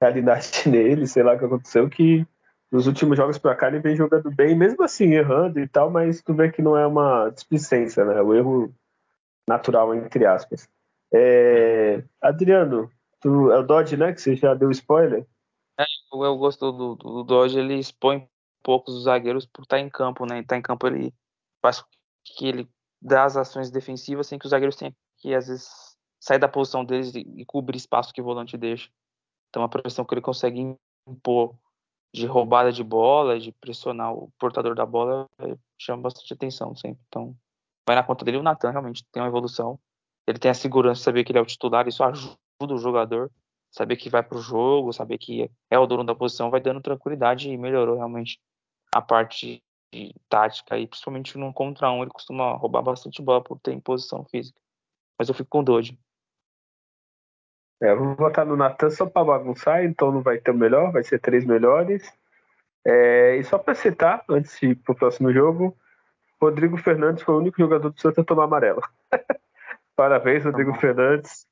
[0.00, 2.26] realidade nele, sei lá o que aconteceu, que
[2.70, 6.22] nos últimos jogos para cá ele vem jogando bem, mesmo assim errando e tal, mas
[6.22, 8.20] tu vê que não é uma displicência, né?
[8.20, 8.72] O erro
[9.48, 10.68] natural, entre aspas.
[11.12, 12.04] É...
[12.20, 12.90] Adriano,
[13.20, 14.12] tu, é o Dodge, né?
[14.12, 15.26] Que você já deu spoiler?
[15.78, 18.28] É, eu gosto do, do, Dodge, ele expõe
[18.62, 20.40] poucos os zagueiros por estar em campo, né?
[20.40, 21.12] Estar tá em campo ele
[21.60, 21.84] faz
[22.24, 22.68] que ele
[23.02, 26.84] dá as ações defensivas sem que os zagueiros tenham que, às vezes, sair da posição
[26.84, 28.90] deles e, e cobrir espaço que o volante deixa.
[29.48, 31.56] Então, a pressão que ele consegue impor
[32.12, 37.02] de roubada de bola, de pressionar o portador da bola, é, chama bastante atenção sempre.
[37.08, 37.34] Então,
[37.86, 38.36] vai na conta dele.
[38.36, 39.78] O Natan realmente tem uma evolução.
[40.26, 43.30] Ele tem a segurança de saber que ele é o titular, isso ajuda o jogador.
[43.70, 46.80] Saber que vai para o jogo, saber que é o dono da posição, vai dando
[46.80, 48.40] tranquilidade e melhorou realmente
[48.94, 49.62] a parte
[50.28, 50.78] tática.
[50.78, 54.58] E principalmente no contra um, ele costuma roubar bastante bola por ter imposição física.
[55.18, 55.98] Mas eu fico com Dodge.
[57.82, 61.02] É, vou votar no Natan só para bagunçar, então não vai ter o melhor, vai
[61.02, 62.10] ser três melhores.
[62.84, 65.76] É, e só para citar, antes de ir para o próximo jogo,
[66.40, 68.82] Rodrigo Fernandes foi o único jogador do Santos a tomar amarelo.
[69.96, 71.46] Parabéns, Rodrigo tá Fernandes,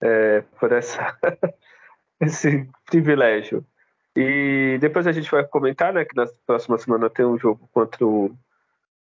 [0.00, 1.16] é, por essa,
[2.20, 3.64] esse privilégio.
[4.16, 8.06] E depois a gente vai comentar né, que na próxima semana tem um jogo contra
[8.06, 8.36] o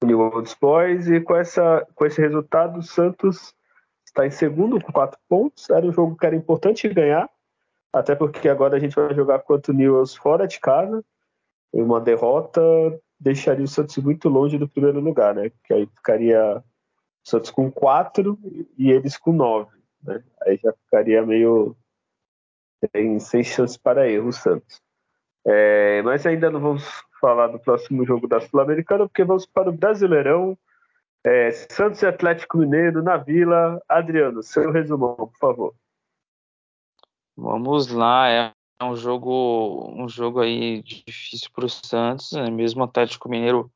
[0.04, 3.54] New Old Boys e com, essa, com esse resultado o Santos
[4.04, 5.68] está em segundo com quatro pontos.
[5.68, 7.28] Era um jogo que era importante ganhar,
[7.92, 11.04] até porque agora a gente vai jogar contra o Newells fora de casa.
[11.72, 12.60] E uma derrota
[13.18, 15.50] deixaria o Santos muito longe do primeiro lugar, né?
[15.50, 16.62] Porque aí ficaria
[17.24, 18.38] Santos com quatro
[18.76, 19.76] e eles com nove.
[20.02, 20.22] Né?
[20.42, 21.76] Aí já ficaria meio
[22.92, 24.80] sem, sem chance para erro o Santos.
[25.44, 26.84] É, mas ainda não vamos
[27.20, 30.56] falar do próximo jogo da Sul-Americana, porque vamos para o Brasileirão.
[31.24, 33.80] É, Santos e Atlético Mineiro na Vila.
[33.88, 35.74] Adriano, seu resumão, por favor.
[37.36, 38.52] Vamos lá, é
[38.82, 42.50] um jogo, um jogo aí difícil para o Santos, né?
[42.50, 43.70] mesmo o Atlético Mineiro,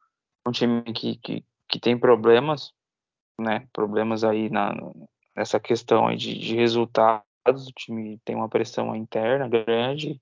[0.46, 2.72] um time que, que, que tem problemas,
[3.40, 3.66] né?
[3.72, 4.72] Problemas aí na,
[5.36, 7.24] nessa questão aí de, de resultados.
[7.46, 10.20] o time tem uma pressão interna grande.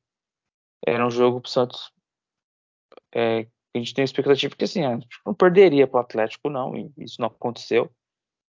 [0.87, 1.92] Era um jogo pro Santos.
[3.14, 4.81] É, a gente tem expectativa porque assim,
[5.25, 7.90] não perderia para o Atlético, não, e isso não aconteceu.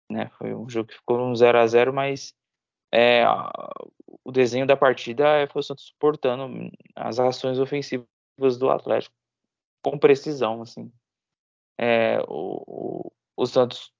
[0.09, 0.29] Né?
[0.37, 2.33] Foi um jogo que ficou um 0 a 0 mas
[2.93, 3.23] é,
[4.23, 9.15] o desenho da partida foi o Santos suportando as ações ofensivas do Atlético
[9.83, 10.91] com precisão, assim.
[11.79, 13.91] É, o, o, o, Santos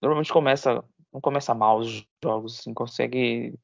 [0.00, 3.58] normalmente começa, não começa mal os jogos, assim, consegue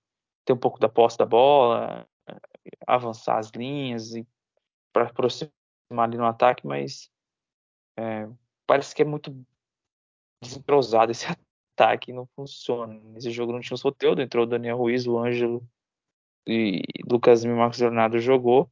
[0.44, 2.06] ter um pouco da posse da bola,
[2.86, 4.26] avançar as linhas e
[4.92, 5.52] para aproximar
[5.92, 7.10] ali no ataque, mas
[7.98, 8.28] é,
[8.66, 9.34] parece que é muito
[10.42, 11.26] desentrosado esse
[11.76, 12.94] ataque, não funciona.
[13.12, 15.66] Nesse jogo não tinha o Soteldo, entrou o Daniel Ruiz, o Ângelo
[16.46, 18.70] e Lucas e Marcos Leonardo jogou.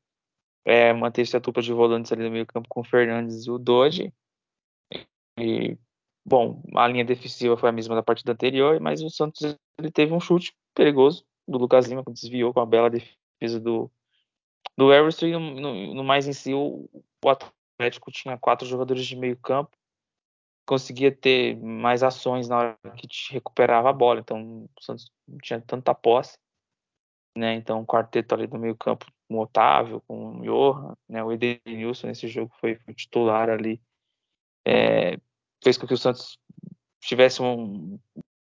[0.64, 3.58] É, manteve-se a dupla de volantes ali no meio campo com o Fernandes e o
[3.58, 4.12] Dodge.
[5.38, 5.76] E,
[6.24, 10.12] bom, a linha defensiva foi a mesma da partida anterior, mas o Santos ele teve
[10.12, 13.90] um chute perigoso do Lucas Lima, que desviou com a bela defesa do,
[14.76, 15.26] do Everson.
[15.26, 16.88] E no, no, mais em si, o,
[17.24, 19.76] o Atlético tinha quatro jogadores de meio campo,
[20.66, 24.20] conseguia ter mais ações na hora que recuperava a bola.
[24.20, 26.38] Então, o Santos não tinha tanta posse.
[27.36, 27.54] Né?
[27.54, 31.22] Então, o quarteto ali no meio campo, com o Otávio, com o Johan, né?
[31.22, 33.82] o Edenilson nesse jogo foi, foi titular ali.
[34.66, 35.18] É,
[35.64, 36.38] fez com que o Santos
[37.00, 37.98] tivesse um,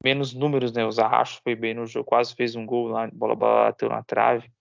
[0.05, 0.85] menos números, né?
[0.85, 4.52] O Zarracho foi bem no jogo, quase fez um gol lá, bola bateu na trave.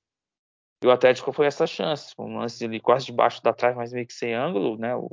[0.82, 4.08] E o Atlético foi essa chance, um lance ali quase debaixo da trave, mas meio
[4.08, 4.96] que sem ângulo, né?
[4.96, 5.10] O,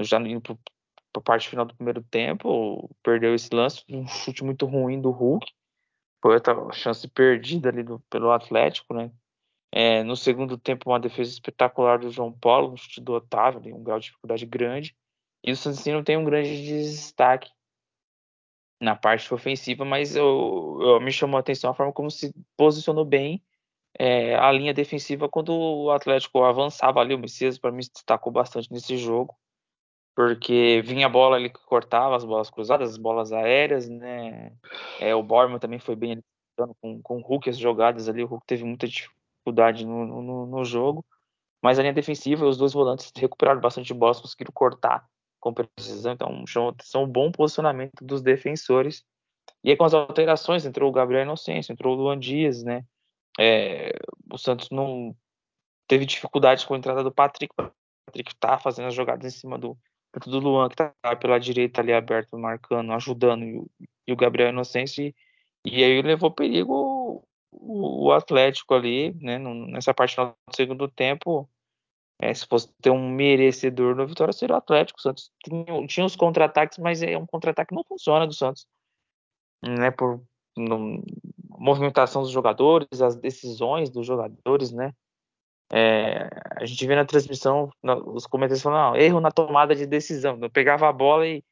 [0.00, 0.56] já indo para
[1.16, 5.46] a parte final do primeiro tempo, perdeu esse lance, um chute muito ruim do Hulk.
[6.22, 9.10] Foi outra chance perdida ali do, pelo Atlético, né?
[9.74, 13.82] É, no segundo tempo, uma defesa espetacular do João Paulo, um chute do Otávio, um
[13.82, 14.94] grau de dificuldade grande.
[15.44, 17.50] E o Santino tem um grande destaque
[18.80, 23.04] na parte ofensiva, mas eu, eu, me chamou a atenção a forma como se posicionou
[23.04, 23.42] bem
[23.98, 27.14] é, a linha defensiva quando o Atlético avançava ali.
[27.14, 29.36] O Messias, para mim, se destacou bastante nesse jogo,
[30.14, 34.52] porque vinha a bola ali que cortava as bolas cruzadas, as bolas aéreas, né?
[35.00, 36.24] É, o Borman também foi bem ali,
[36.80, 38.22] com, com o Hulk as jogadas ali.
[38.24, 41.04] O Hulk teve muita dificuldade no, no, no jogo,
[41.62, 45.06] mas a linha defensiva os dois volantes recuperaram bastante bolas, conseguiram cortar
[45.42, 46.12] com precisão.
[46.12, 49.04] Então, atenção um bom posicionamento dos defensores.
[49.62, 52.84] E aí, com as alterações, entrou o Gabriel Inocêncio, entrou o Luan Dias, né?
[53.38, 53.92] É,
[54.32, 55.14] o Santos não
[55.88, 57.52] teve dificuldades com a entrada do Patrick.
[57.58, 57.70] O
[58.06, 59.76] Patrick tá fazendo as jogadas em cima do,
[60.26, 63.70] do Luan, que tá pela direita ali aberto, marcando, ajudando, e o,
[64.06, 65.04] e o Gabriel Inocêncio.
[65.04, 65.14] E,
[65.64, 69.38] e aí levou perigo o, o Atlético ali, né?
[69.38, 71.48] Nessa parte do segundo tempo.
[72.20, 74.98] É, se fosse ter um merecedor na vitória, seria o Atlético.
[74.98, 78.66] O Santos tinha, tinha os contra-ataques, mas é um contra-ataque que não funciona do Santos.
[79.64, 80.22] Né, por
[80.56, 81.02] no,
[81.62, 84.92] movimentação dos jogadores, as decisões dos jogadores, né?
[85.72, 87.70] É, a gente vê na transmissão
[88.06, 90.38] os comentários falando, não, erro na tomada de decisão.
[90.42, 91.42] Eu pegava a bola e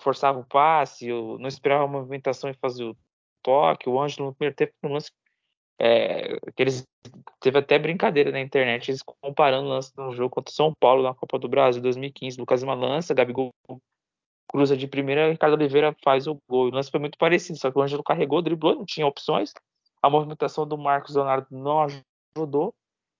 [0.00, 2.96] forçava o passe, eu não esperava a movimentação e fazia o
[3.42, 3.88] toque.
[3.88, 5.12] O Ângelo no primeiro tempo no lance
[5.80, 6.84] é, eles
[7.40, 11.02] teve até brincadeira na internet, eles comparando o lance no jogo contra o São Paulo
[11.02, 12.38] na Copa do Brasil 2015.
[12.40, 13.50] Lucas Lima lança, Gabigol
[14.48, 16.66] cruza de primeira, Ricardo Oliveira faz o gol.
[16.68, 19.52] O lance foi muito parecido, só que o Ângelo carregou, driblou, não tinha opções.
[20.02, 21.86] A movimentação do Marcos Leonardo não
[22.36, 22.74] ajudou.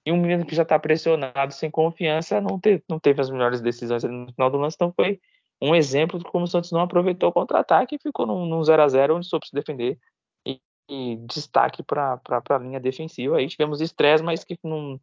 [0.07, 3.61] E um menino que já está pressionado, sem confiança, não teve, não teve as melhores
[3.61, 4.75] decisões no final do lance.
[4.75, 5.21] Então foi
[5.61, 8.88] um exemplo de como o Santos não aproveitou o contra-ataque e ficou num 0 a
[8.88, 9.99] 0 onde soube se defender
[11.27, 13.37] destaque para a linha defensiva.
[13.37, 15.01] Aí tivemos estresse, mas que não,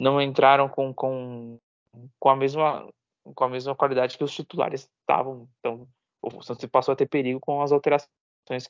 [0.00, 1.58] não entraram com, com,
[2.18, 2.88] com, a mesma,
[3.34, 5.48] com a mesma qualidade que os titulares estavam.
[5.58, 5.88] Então,
[6.22, 8.08] o Santos passou a ter perigo com as alterações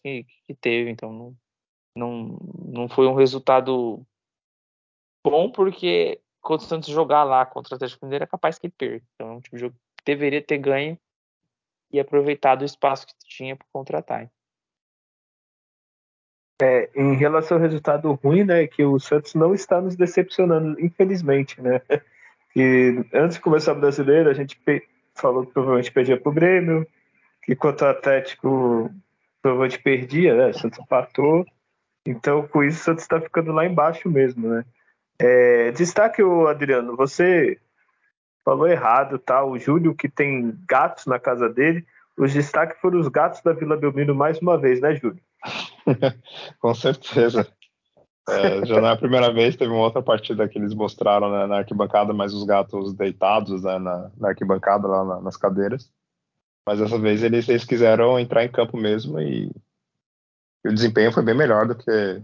[0.02, 0.90] que, que teve.
[0.90, 1.36] Então, não,
[1.96, 4.04] não, não foi um resultado
[5.24, 9.06] bom, porque quando o Santos jogar lá contra o Atlético Mineiro é capaz que perca.
[9.14, 10.98] Então, é um tipo de jogo que deveria ter ganho
[11.90, 14.30] e aproveitado o espaço que tinha para contra-ataque.
[16.60, 21.60] É, em relação ao resultado ruim, né, que o Santos não está nos decepcionando, infelizmente,
[21.60, 21.80] né?
[22.50, 24.58] Que antes de começar o brasileiro, a gente
[25.14, 26.86] falou que provavelmente perdia para o Grêmio,
[27.42, 28.90] que contra o Atlético
[29.42, 30.48] provavelmente perdia, né?
[30.48, 31.46] O Santos empatou.
[32.06, 34.64] Então, com isso, o Santos está ficando lá embaixo mesmo, né?
[35.20, 37.58] É, destaque, o Adriano, você
[38.44, 39.44] falou errado, tá?
[39.44, 41.84] O Júlio, que tem gatos na casa dele,
[42.16, 45.20] os destaques foram os gatos da Vila Belmiro mais uma vez, né, Júlio?
[46.60, 47.46] Com certeza.
[48.28, 51.46] É, já não é a primeira vez, teve uma outra partida que eles mostraram né,
[51.46, 55.90] na arquibancada, mas os gatos deitados né, na, na, arquibancada, lá na, nas cadeiras.
[56.66, 59.50] Mas dessa vez eles, eles quiseram entrar em campo mesmo e,
[60.62, 62.22] e, o desempenho foi bem melhor do que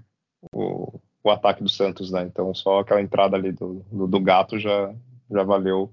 [0.52, 2.24] o, o, ataque do Santos, né?
[2.24, 4.94] Então só aquela entrada ali do, do, do gato já,
[5.30, 5.90] já valeu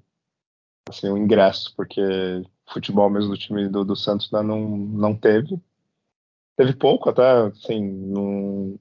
[0.90, 2.02] assim, o ingresso, porque
[2.74, 5.58] futebol mesmo do time do, do Santos né, não, não teve.
[6.56, 8.78] Teve pouco até, assim,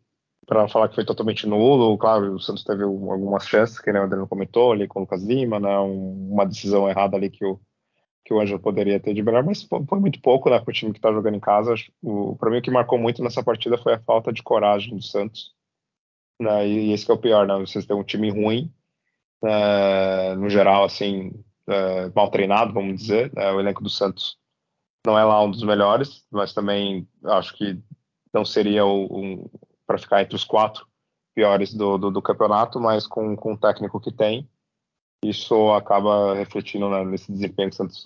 [0.46, 1.96] para falar que foi totalmente nulo.
[1.96, 5.22] Claro, o Santos teve algumas chances, que né, o Adriano comentou ali com o Lucas
[5.22, 7.60] Lima, né, um, uma decisão errada ali que o,
[8.24, 10.92] que o Ângelo poderia ter de melhor, mas foi muito pouco né, para o time
[10.92, 11.74] que está jogando em casa.
[12.38, 15.54] Para mim, o que marcou muito nessa partida foi a falta de coragem do Santos.
[16.40, 17.58] Né, e esse é o pior, né?
[17.58, 18.72] Vocês têm um time ruim,
[19.42, 21.32] né, no geral, assim,
[21.68, 23.32] é, mal treinado, vamos dizer.
[23.34, 24.36] Né, o elenco do Santos
[25.06, 27.78] não é lá um dos melhores, mas também acho que
[28.32, 29.48] não seria um,
[29.86, 30.86] para ficar entre os quatro
[31.34, 34.48] piores do, do, do, campeonato, mas com, com o técnico que tem,
[35.24, 38.04] isso acaba refletindo né, nesse desempenho que o Santos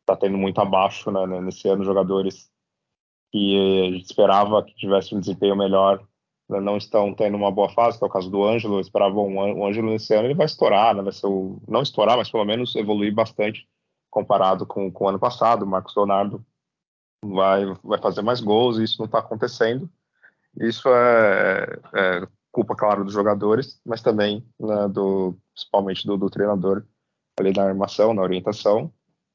[0.00, 1.84] está tendo muito abaixo né, nesse ano.
[1.84, 2.50] Jogadores
[3.32, 6.06] que a gente esperava que tivesse um desempenho melhor
[6.48, 8.76] né, não estão tendo uma boa fase, que é o caso do Ângelo.
[8.76, 11.82] Eu esperava um, o Ângelo nesse ano ele vai estourar, né, vai ser o, não
[11.82, 13.68] estourar, mas pelo menos evoluir bastante
[14.16, 15.62] comparado com, com o ano passado.
[15.64, 16.42] O Marcos Leonardo
[17.22, 19.90] vai, vai fazer mais gols e isso não está acontecendo.
[20.58, 26.82] Isso é, é, culpa, claro, dos jogadores, mas também né, do, principalmente do, do, treinador
[27.38, 28.90] ali na armação, na orientação.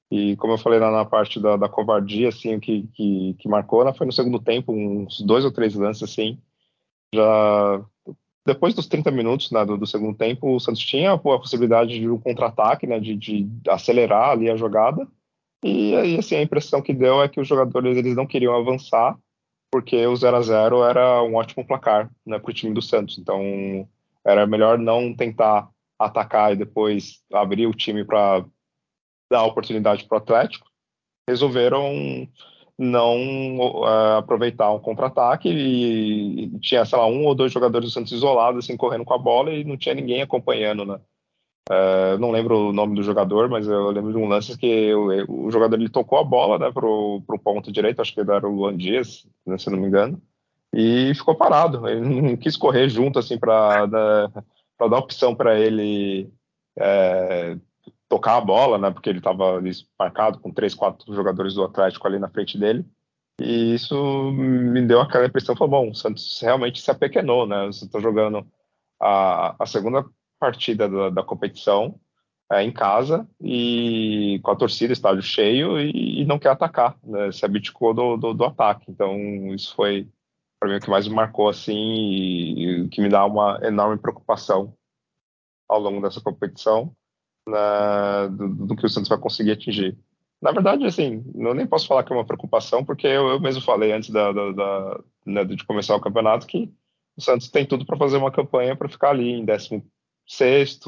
[0.09, 3.85] E como eu falei lá na parte da, da covardia, assim, que, que, que marcou
[3.85, 6.41] né, foi no segundo tempo, uns dois ou três lances assim,
[7.13, 7.85] já
[8.45, 12.09] depois dos 30 minutos né, do, do, segundo tempo, o Santos tinha a possibilidade de
[12.09, 15.07] um contra-ataque, né, de, de, acelerar ali a jogada.
[15.63, 19.15] E aí, assim, a impressão que deu é que os jogadores eles não queriam avançar,
[19.71, 23.19] porque o 0 a 0 era um ótimo placar né, para o time do Santos.
[23.19, 23.87] Então,
[24.25, 28.43] era melhor não tentar atacar e depois abrir o time para
[29.31, 30.67] dar oportunidade para o Atlético.
[31.29, 32.27] Resolveram
[32.81, 38.11] não uh, aproveitar um contra-ataque e, tinha, sei lá, um ou dois jogadores do Santos
[38.11, 40.99] isolados, assim, correndo com a bola e não tinha ninguém acompanhando, né?
[41.69, 45.45] Uh, não lembro o nome do jogador, mas eu lembro de um lance que o,
[45.45, 48.55] o jogador ele tocou a bola né, para o ponto direito, acho que era o
[48.55, 50.19] Luan Dias, né, se não me engano,
[50.73, 51.87] e ficou parado.
[51.87, 54.31] Ele não quis correr junto assim para dar,
[54.79, 56.33] dar opção para ele
[56.79, 57.57] é,
[58.11, 58.91] tocar a bola, né?
[58.91, 59.61] Porque ele estava
[59.97, 62.85] marcado com três, quatro jogadores do Atlético ali na frente dele.
[63.39, 63.95] E isso
[64.33, 67.67] me deu aquela impressão, falou, bom, o Santos realmente se apequenou, né?
[67.67, 68.45] Você está jogando
[68.99, 70.05] a, a, segunda
[70.37, 71.97] partida da, da competição
[72.51, 77.31] é, em casa e com a torcida, estádio cheio e, e não quer atacar, né?
[77.31, 78.91] Se abdicou do, do, do ataque.
[78.91, 79.15] Então
[79.55, 80.09] isso foi
[80.59, 83.97] para mim o que mais me marcou assim e, e que me dá uma enorme
[83.97, 84.73] preocupação
[85.69, 86.93] ao longo dessa competição
[87.47, 89.97] na, do, do, que o Santos vai conseguir atingir.
[90.41, 93.61] Na verdade, assim, eu nem posso falar que é uma preocupação, porque eu, eu mesmo
[93.61, 96.73] falei antes da, da, da né, de começar o campeonato que
[97.15, 100.79] o Santos tem tudo para fazer uma campanha para ficar ali em 16,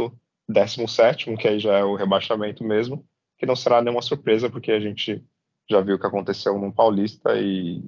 [0.47, 3.05] 17, que aí já é o rebaixamento mesmo,
[3.37, 5.23] que não será nenhuma surpresa, porque a gente
[5.69, 7.83] já viu o que aconteceu no Paulista e,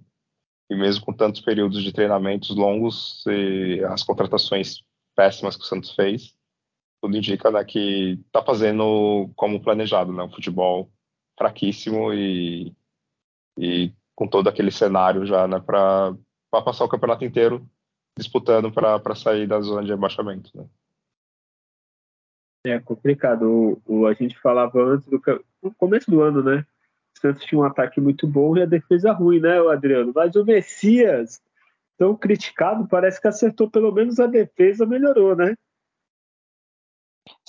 [0.69, 4.83] e mesmo com tantos períodos de treinamentos longos e as contratações
[5.15, 6.35] péssimas que o Santos fez,
[7.01, 10.89] tudo indica né, que está fazendo como planejado, né, um futebol
[11.37, 12.73] fraquíssimo e,
[13.57, 16.15] e com todo aquele cenário já né, para
[16.49, 17.67] passar o campeonato inteiro
[18.17, 20.49] disputando para sair da zona de abaixamento.
[20.55, 20.65] Né.
[22.65, 23.43] É complicado.
[23.43, 25.21] O, o, a gente falava antes do
[25.61, 26.65] no começo do ano, né?
[27.15, 30.11] O Santos tinha um ataque muito bom e a defesa ruim, né, Adriano?
[30.13, 31.41] Mas o Messias,
[31.97, 35.55] tão criticado, parece que acertou pelo menos a defesa, melhorou, né?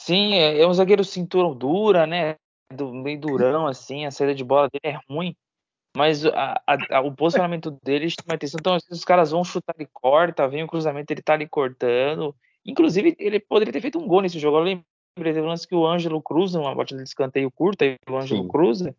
[0.07, 2.37] Sim, é, é um zagueiro cintura dura, né?
[2.73, 5.35] Do, meio durão, assim, a saída de bola dele é ruim.
[5.97, 8.59] Mas a, a, o posicionamento dele chama atenção.
[8.61, 12.37] Então, os caras vão chutar, ele corta, vem o cruzamento, ele tá ali cortando.
[12.65, 14.59] Inclusive, ele poderia ter feito um gol nesse jogo.
[14.59, 14.85] Eu lembrei,
[15.17, 18.43] teve um lance que o Ângelo cruza, uma batida de escanteio curta, e o Ângelo
[18.43, 18.49] Sim.
[18.49, 18.95] cruza.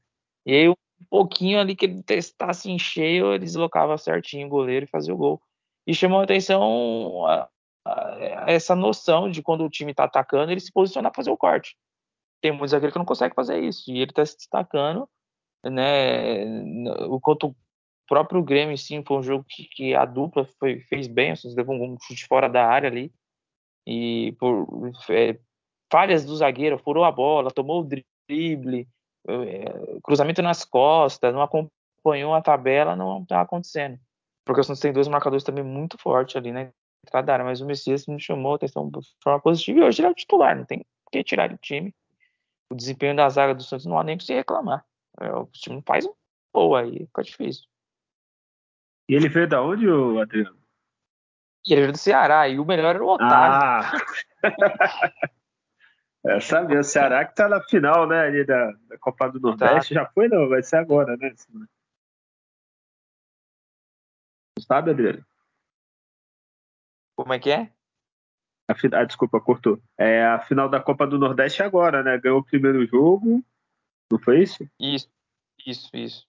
[0.45, 0.75] E aí, um
[1.09, 5.17] pouquinho ali que ele testasse em cheio, ele deslocava certinho o goleiro e fazia o
[5.17, 5.41] gol.
[5.85, 7.23] E chamou a atenção
[8.47, 11.75] essa noção de quando o time está atacando, ele se posicionar para fazer o corte.
[12.41, 15.09] Tem muitos zagueiros que não conseguem fazer isso, e ele está se destacando,
[15.63, 16.45] né?
[17.07, 17.55] O quanto o
[18.07, 21.75] próprio Grêmio, sim, foi um jogo que, que a dupla foi, fez bem, assim, levou
[21.75, 23.11] um chute fora da área ali,
[23.85, 25.39] e por é,
[25.91, 27.89] falhas do zagueiro, furou a bola, tomou o
[28.29, 28.87] drible,
[29.27, 33.99] é, cruzamento nas costas, não acompanhou a tabela, não está acontecendo.
[34.45, 36.71] Porque o Santos tem dois marcadores também muito fortes ali, né?
[37.13, 40.11] Área, mas o Messias me chamou a atenção de forma positiva e hoje ele é
[40.11, 41.93] o titular, não tem que tirar do time.
[42.69, 44.85] O desempenho da zaga do Santos não há nem que se reclamar.
[45.19, 46.13] É, o time faz um
[46.53, 47.63] boa aí, fica difícil.
[49.09, 49.87] E ele veio da onde,
[50.19, 50.57] Adriano?
[51.65, 53.33] E ele era do Ceará, e o melhor era o Otávio.
[53.33, 53.91] Ah!
[56.25, 59.93] é, sabe, o Ceará que tá na final, né, ali da, da Copa do Nordeste.
[59.93, 60.01] Tá.
[60.01, 61.33] Já foi, não, vai ser agora, né?
[64.59, 65.25] Sabe, Adriano?
[67.17, 67.71] Como é que é?
[68.69, 69.81] A, ah, desculpa, cortou.
[69.97, 72.15] É a final da Copa do Nordeste agora, né?
[72.19, 73.43] Ganhou o primeiro jogo,
[74.11, 74.69] não foi isso?
[74.79, 75.09] Isso,
[75.65, 76.27] isso, isso.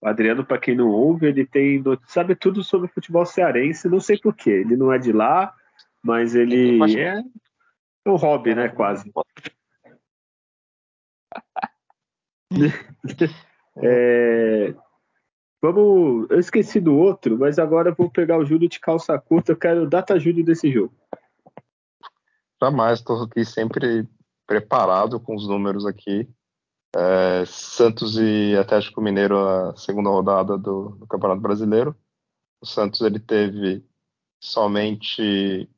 [0.00, 4.18] O Adriano, para quem não ouve, ele tem sabe tudo sobre futebol cearense, não sei
[4.18, 4.50] porquê.
[4.50, 5.54] Ele não é de lá,
[6.02, 7.22] mas ele é
[8.06, 8.70] um hobby, né?
[8.70, 9.12] Quase.
[13.82, 14.74] é,
[15.60, 16.28] vamos.
[16.30, 19.52] Eu esqueci do outro, mas agora eu vou pegar o Júlio de calça curta.
[19.52, 20.92] Eu quero data Júlio desse jogo.
[22.62, 24.06] Jamais, estou aqui sempre
[24.46, 26.28] preparado com os números aqui.
[26.94, 31.96] É, Santos e Atlético Mineiro a segunda rodada do, do, Campeonato Brasileiro.
[32.60, 33.84] O Santos ele teve
[34.40, 35.70] somente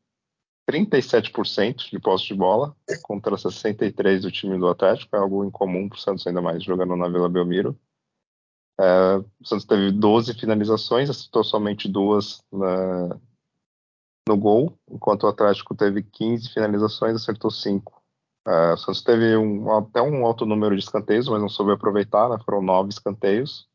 [0.69, 5.97] 37% de posse de bola contra 63% do time do Atlético, é algo incomum para
[5.97, 7.79] o Santos, ainda mais jogando na Vila Belmiro.
[8.81, 13.19] É, o Santos teve 12 finalizações, acertou somente duas na,
[14.29, 18.03] no gol, enquanto o Atlético teve 15 finalizações, acertou 5.
[18.47, 22.29] É, o Santos teve um, até um alto número de escanteios, mas não soube aproveitar,
[22.29, 22.39] né?
[22.45, 23.69] foram nove escanteios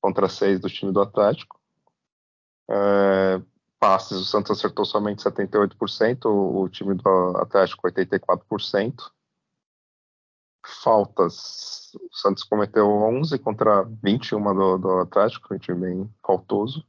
[0.00, 1.58] contra seis do time do Atlético.
[2.68, 3.40] É,
[3.78, 9.12] passes, o Santos acertou somente 78%, o, o time do Atlético 84%.
[10.64, 16.84] Faltas, o Santos cometeu 11 contra 21 do, do Atlético, um time bem faltoso.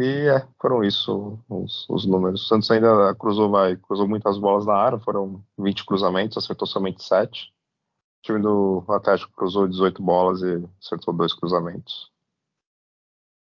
[0.00, 2.44] E é, foram isso os, os, números.
[2.44, 7.02] O Santos ainda cruzou, vai, cruzou muitas bolas na área, foram 20 cruzamentos, acertou somente
[7.02, 7.46] 7.
[7.46, 12.12] O time do Atlético cruzou 18 bolas e acertou dois cruzamentos.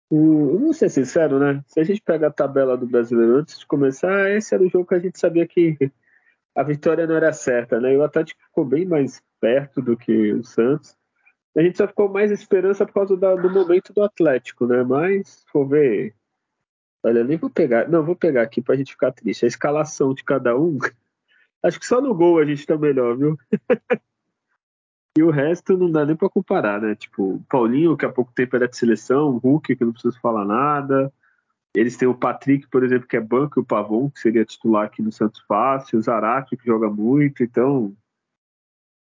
[0.10, 1.64] O, vamos ser sincero, né?
[1.68, 4.86] Se a gente pega a tabela do brasileiro antes de começar, esse era o jogo
[4.86, 5.92] que a gente sabia que
[6.56, 7.94] a vitória não era certa, né?
[7.94, 10.96] E o Atlético ficou bem mais perto do que o Santos.
[11.56, 14.84] A gente só ficou mais esperança por causa da, do momento do Atlético, né?
[14.84, 16.16] Mas, for ver,
[17.04, 17.90] Olha, nem vou pegar.
[17.90, 19.46] Não, vou pegar aqui pra gente ficar triste.
[19.46, 20.78] A escalação de cada um.
[21.64, 23.38] Acho que só no gol a gente tá melhor, viu?
[25.18, 26.96] e o resto não dá nem pra comparar, né?
[26.96, 31.12] Tipo, Paulinho, que há pouco tempo era de seleção, Hulk, que não preciso falar nada.
[31.74, 34.86] Eles têm o Patrick, por exemplo, que é banco, e o Pavon, que seria titular
[34.86, 37.96] aqui no Santos Fácil, o Zarate, que joga muito, então.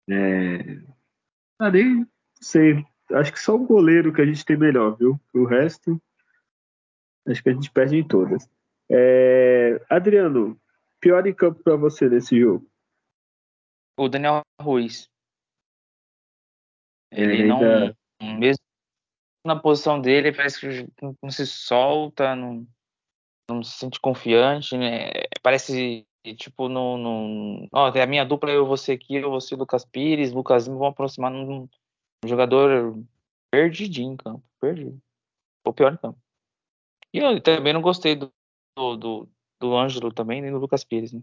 [0.08, 0.80] É.
[1.58, 2.06] Ah, nem
[2.40, 2.84] sei.
[3.10, 5.20] Acho que só o goleiro que a gente tem melhor, viu?
[5.32, 6.00] O resto.
[7.26, 8.48] Acho que a gente perde em todas.
[8.88, 9.84] É...
[9.88, 10.60] Adriano,
[11.00, 12.70] pior em campo para você nesse jogo?
[13.98, 15.10] O Daniel Ruiz.
[17.10, 17.56] Ele, ele não.
[17.56, 17.96] Ainda...
[18.38, 18.63] Mesmo
[19.44, 20.88] na posição dele, parece que
[21.22, 22.66] não se solta, não,
[23.48, 25.10] não se sente confiante, né?
[25.42, 26.96] Parece tipo no.
[26.96, 27.68] no...
[27.72, 31.30] Ó, a minha dupla eu vou ser aqui, eu ser Lucas Pires, Lucas vão aproximar
[31.30, 31.68] num,
[32.24, 32.98] um jogador
[33.50, 34.42] perdidinho em campo.
[34.60, 34.98] Perdido.
[35.66, 36.18] Ou pior em campo.
[37.12, 38.32] E eu também não gostei do,
[38.96, 39.28] do,
[39.60, 41.22] do Ângelo também, nem do Lucas Pires, né?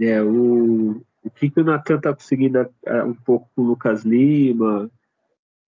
[0.00, 4.04] É, o, o que, que o Natan tá conseguindo é, um pouco com o Lucas
[4.04, 4.88] Lima,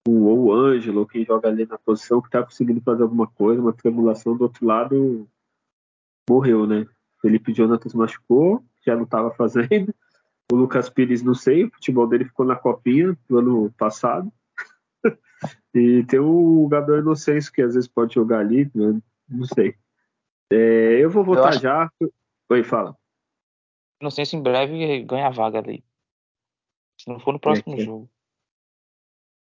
[0.09, 3.72] ou o Ângelo, quem joga ali na posição, que tá conseguindo fazer alguma coisa, uma
[3.72, 5.28] tribulação do outro lado
[6.28, 6.86] morreu, né?
[7.20, 9.94] Felipe Jonathan se machucou, já não estava fazendo.
[10.51, 14.32] O Lucas Pires, não sei, o futebol dele ficou na copinha do ano passado.
[15.72, 19.01] E tem o Gabriel Inocêncio, que às vezes pode jogar ali, né?
[19.28, 19.76] não sei.
[20.53, 21.90] É, eu vou votar eu já.
[22.51, 22.96] Oi, fala.
[24.01, 25.84] Inocêncio em breve ganha a vaga ali.
[27.01, 28.11] Se não for no próximo é, jogo.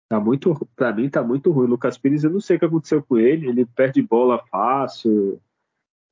[0.09, 1.67] Tá muito, pra mim tá muito ruim.
[1.67, 3.47] Lucas Pires, eu não sei o que aconteceu com ele.
[3.47, 5.41] Ele perde bola fácil.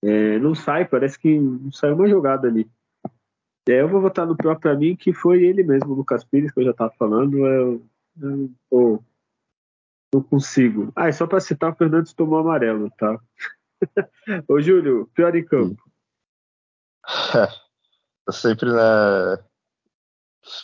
[0.04, 2.70] É, não sai, parece que não saiu uma jogada ali.
[3.68, 6.52] É, eu vou votar no pior pra mim, que foi ele mesmo, o Lucas Pires,
[6.52, 7.38] que eu já tava falando.
[7.48, 7.82] Eu,
[8.22, 9.04] eu, eu,
[10.14, 10.92] não consigo.
[10.96, 13.20] Ah, é só para citar, o Fernandes tomou amarelo, tá?
[14.48, 15.82] Ô, Júlio, pior em campo.
[18.28, 19.44] É, sempre, né,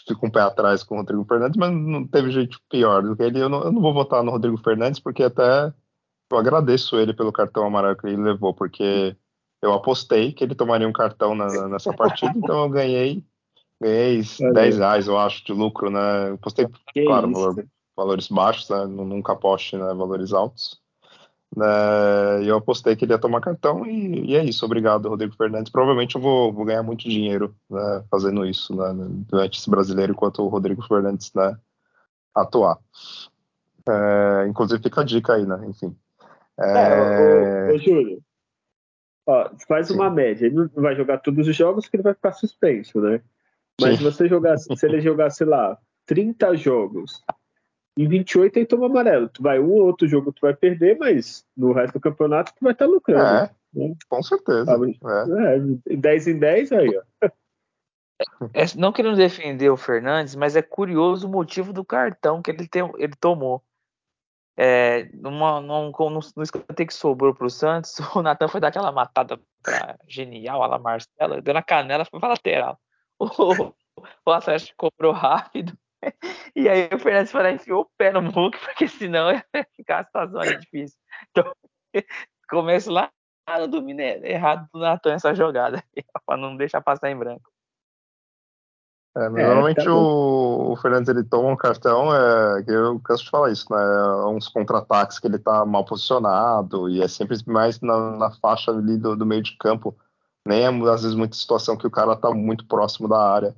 [0.07, 3.23] fico um pé atrás com o Rodrigo Fernandes, mas não teve jeito pior do que
[3.23, 3.39] ele.
[3.39, 5.73] Eu não, eu não vou votar no Rodrigo Fernandes, porque até
[6.31, 9.15] eu agradeço ele pelo cartão amarelo que ele levou, porque
[9.61, 13.23] eu apostei que ele tomaria um cartão na, nessa partida, então eu ganhei,
[13.79, 14.21] ganhei
[14.53, 16.29] 10 reais, eu acho, de lucro, né?
[16.29, 17.65] Eu apostei, que claro, valor
[17.95, 18.85] valores baixos, né?
[18.85, 20.80] nunca aposte né, valores altos.
[21.57, 25.71] E eu apostei que ele ia tomar cartão e, e, é isso, obrigado, Rodrigo Fernandes.
[25.71, 28.93] Provavelmente eu vou, vou ganhar muito dinheiro né, fazendo isso né,
[29.29, 31.57] durante esse brasileiro enquanto o Rodrigo Fernandes né,
[32.33, 32.77] atuar.
[33.87, 35.59] É, inclusive fica a dica aí, né?
[35.67, 35.95] Enfim.
[36.57, 36.71] É...
[36.71, 38.23] É, ô, ô, Júlio,
[39.25, 39.95] Ó, faz Sim.
[39.95, 40.45] uma média.
[40.45, 43.21] Ele não vai jogar todos os jogos porque ele vai ficar suspenso, né?
[43.79, 47.21] Mas se você jogar, se ele jogar, sei lá, 30 jogos,
[47.97, 49.29] em 28 ele toma amarelo.
[49.29, 52.63] Tu vai um ou outro jogo tu vai perder, mas no resto do campeonato tu
[52.63, 53.21] vai estar tá lucrando.
[53.21, 53.95] É, né?
[54.07, 54.71] com certeza.
[55.87, 55.93] É.
[55.93, 57.29] É, 10 em 10 aí, ó.
[58.53, 62.67] É, não querendo defender o Fernandes, mas é curioso o motivo do cartão que ele,
[62.67, 63.63] tem, ele tomou.
[64.55, 68.67] É, numa, num, no, no escanteio que sobrou para o Santos, o Natan foi dar
[68.67, 72.79] aquela matada pra genial, a la Marcela, deu na canela, foi para lateral.
[73.93, 75.77] O, o Atlético cobrou rápido,
[76.55, 79.45] e aí o Fernandes foi lá e enfiou o pé no Hulk, porque senão ia
[79.75, 80.97] ficar a situação ali difícil.
[81.29, 81.51] Então,
[82.49, 83.09] começo lá
[83.59, 85.83] no domínio errado do Natan essa jogada,
[86.25, 87.51] para não deixar passar em branco.
[89.15, 92.97] É, mas é, normalmente tá o, o, Fernandes ele toma um cartão, é, que eu
[93.01, 93.77] canso de falar isso, né?
[93.77, 98.71] É uns contra-ataques que ele tá mal posicionado e é sempre mais na, na faixa
[98.71, 99.93] ali do, do, meio de campo.
[100.47, 103.53] Nem é às vezes muita situação que o cara tá muito próximo da área.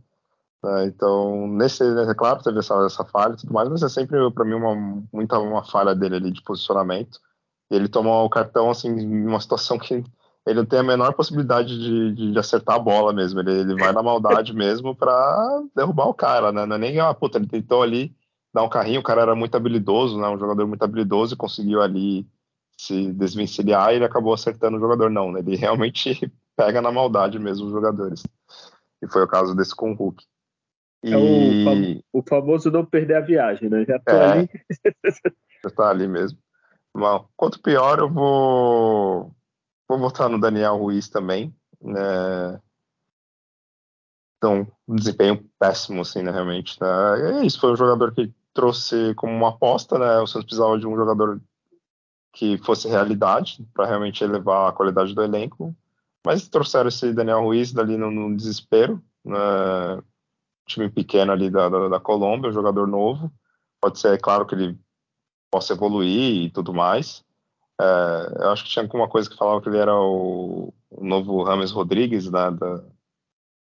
[0.63, 0.85] Né?
[0.85, 4.45] Então, nesse, é claro, teve essa, essa falha e tudo mais, mas é sempre para
[4.45, 7.19] mim uma, muita uma falha dele ali de posicionamento.
[7.69, 8.91] Ele toma o cartão assim,
[9.25, 10.03] uma situação que
[10.45, 13.39] ele não tem a menor possibilidade de, de, acertar a bola mesmo.
[13.39, 16.65] Ele, ele vai na maldade mesmo para derrubar o cara, né?
[16.65, 18.15] Não é nem, ah, puta, ele tentou ali
[18.53, 20.27] dar um carrinho, o cara era muito habilidoso, né?
[20.27, 22.27] Um jogador muito habilidoso e conseguiu ali
[22.77, 25.09] se desvencilhar e ele acabou acertando o jogador.
[25.09, 25.39] Não, né?
[25.39, 28.21] ele realmente pega na maldade mesmo os jogadores.
[29.01, 30.23] E foi o caso desse com o Hulk.
[31.03, 31.13] E...
[31.13, 33.85] É o, fam o famoso não perder a viagem, né?
[33.85, 34.49] Já tô é, ali.
[35.63, 36.39] já tá ali mesmo.
[36.95, 39.33] Bom, quanto pior, eu vou
[39.87, 41.55] Vou votar no Daniel Ruiz também.
[41.81, 42.59] Né?
[44.37, 46.79] Então, um desempenho péssimo, assim, né, realmente.
[46.81, 47.41] Né?
[47.41, 50.19] É isso, foi um jogador que trouxe como uma aposta, né?
[50.19, 51.41] O Santos precisava de um jogador
[52.33, 55.75] que fosse realidade para realmente elevar a qualidade do elenco.
[56.25, 59.35] Mas trouxeram esse Daniel Ruiz dali no, no desespero, né?
[60.65, 63.31] Time pequeno ali da, da, da, Colômbia, um jogador novo.
[63.81, 64.79] Pode ser, é claro, que ele
[65.51, 67.23] possa evoluir e tudo mais,
[67.79, 71.43] é, eu acho que tinha alguma coisa que falava que ele era o, o novo
[71.43, 72.83] Rames Rodrigues da, da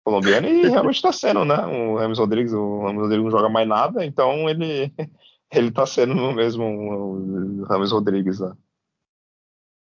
[0.04, 1.56] colombiana e realmente está sendo, né?
[1.66, 4.92] O Rames Rodrigues, o Rames Rodrigues não joga mais nada, então ele
[5.52, 8.50] ele está sendo mesmo o Rames Rodrigues lá.
[8.50, 8.56] Né?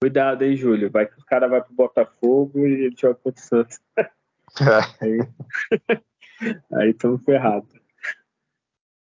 [0.02, 0.90] Cuidado aí, Júlio.
[0.90, 3.80] Vai que o cara vai pro Botafogo e ele joga contra o Santos.
[3.98, 4.08] É.
[5.00, 5.18] Aí
[6.88, 7.68] estamos ferrados.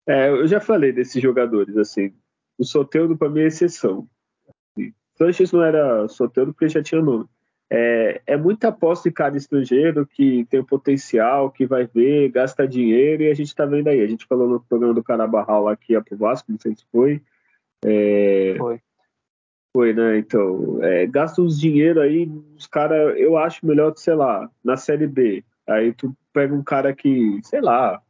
[0.08, 2.14] É, eu já falei desses jogadores, assim.
[2.58, 4.08] O Soteldo, para mim, é exceção.
[5.16, 7.26] Sanches não era solteiro porque já tinha nome.
[7.74, 12.68] É, é muita aposta em cada estrangeiro que tem o potencial, que vai ver, gasta
[12.68, 14.02] dinheiro e a gente está vendo aí.
[14.02, 16.84] A gente falou no programa do Carabarral lá que ia pro Vasco, não sei se
[16.92, 17.22] foi.
[17.86, 18.82] É, foi.
[19.74, 20.18] Foi, né?
[20.18, 25.08] Então, é, gasta uns dinheiro aí, os caras, eu acho melhor, sei lá, na Série
[25.08, 25.44] B.
[25.66, 28.02] Aí tu pega um cara que, sei lá,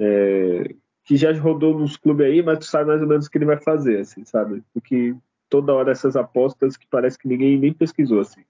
[0.00, 0.74] é,
[1.04, 3.44] que já rodou nos clubes aí, mas tu sabe mais ou menos o que ele
[3.44, 4.62] vai fazer, assim, sabe?
[4.72, 5.14] Porque
[5.48, 8.44] toda hora essas apostas que parece que ninguém nem pesquisou assim.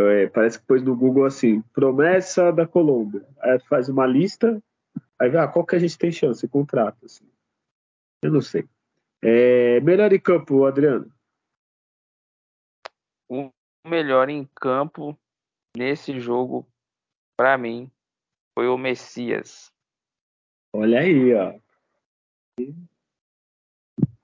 [0.00, 3.26] É, parece que pôs no Google assim, promessa da Colômbia.
[3.40, 4.62] Aí faz uma lista,
[5.18, 7.04] aí vê, ah, qual que a gente tem chance, contrato.
[7.04, 7.28] Assim.
[8.22, 8.64] Eu não sei.
[9.22, 11.12] É, melhor em campo, Adriano?
[13.28, 13.50] O
[13.84, 15.18] melhor em campo
[15.76, 16.66] nesse jogo,
[17.38, 17.88] para mim,
[18.52, 19.72] foi o Messias.
[20.74, 21.54] Olha aí, ó.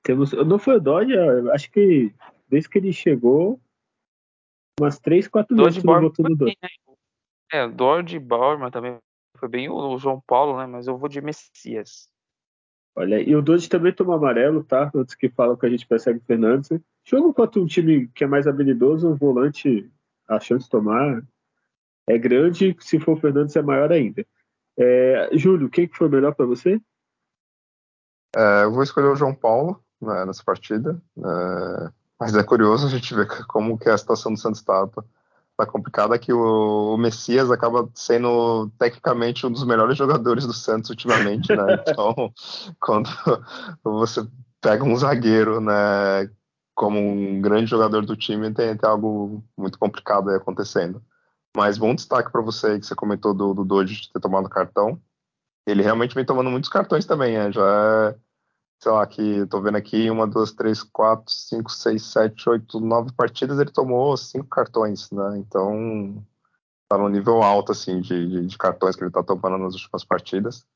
[0.02, 1.14] Temos, não foi o Dodge,
[1.52, 2.12] acho que
[2.48, 3.60] desde que ele chegou,
[4.78, 6.58] umas 3, 4 vezes que votou no Dodge.
[6.60, 6.68] Né?
[7.52, 8.98] É, Dodge Bauerman também
[9.36, 10.66] foi bem o João Paulo, né?
[10.66, 12.08] Mas eu vou de Messias.
[12.96, 14.90] Olha, e o Dodge também tomou amarelo, tá?
[14.94, 16.68] Antes que falam que a gente persegue o Fernandes.
[17.04, 19.88] Jogo contra um time que é mais habilidoso, o volante,
[20.28, 21.22] a chance de tomar
[22.07, 24.24] é grande, se for o Fernandes é maior ainda.
[24.78, 26.80] É, Júlio, quem que foi melhor para você?
[28.36, 31.00] É, eu vou escolher o João Paulo né, nessa partida.
[31.16, 34.86] É, mas é curioso a gente ver como que a situação do Santos está
[35.57, 40.90] tá complicada, que o, o, Messias acaba sendo tecnicamente um dos melhores jogadores do Santos
[40.90, 41.64] ultimamente, né?
[41.88, 42.32] Então,
[42.80, 43.09] quando
[43.82, 44.26] você
[44.61, 46.28] pega um zagueiro, né,
[46.74, 51.00] como um grande jogador do time, tem, tem algo muito complicado aí acontecendo.
[51.57, 55.00] Mas bom destaque para você que você comentou do, do Doge de ter tomado cartão.
[55.66, 57.52] Ele realmente vem tomando muitos cartões também, né?
[57.52, 57.62] Já
[58.11, 58.24] é
[58.84, 63.12] sei lá, que tô vendo aqui, uma, duas, três, quatro, cinco, seis, sete, oito, nove
[63.12, 65.38] partidas, ele tomou cinco cartões, né?
[65.38, 66.22] Então
[66.86, 70.05] tá no nível alto, assim, de, de, de cartões que ele tá tomando nas últimas
[70.05, 70.66] partidas.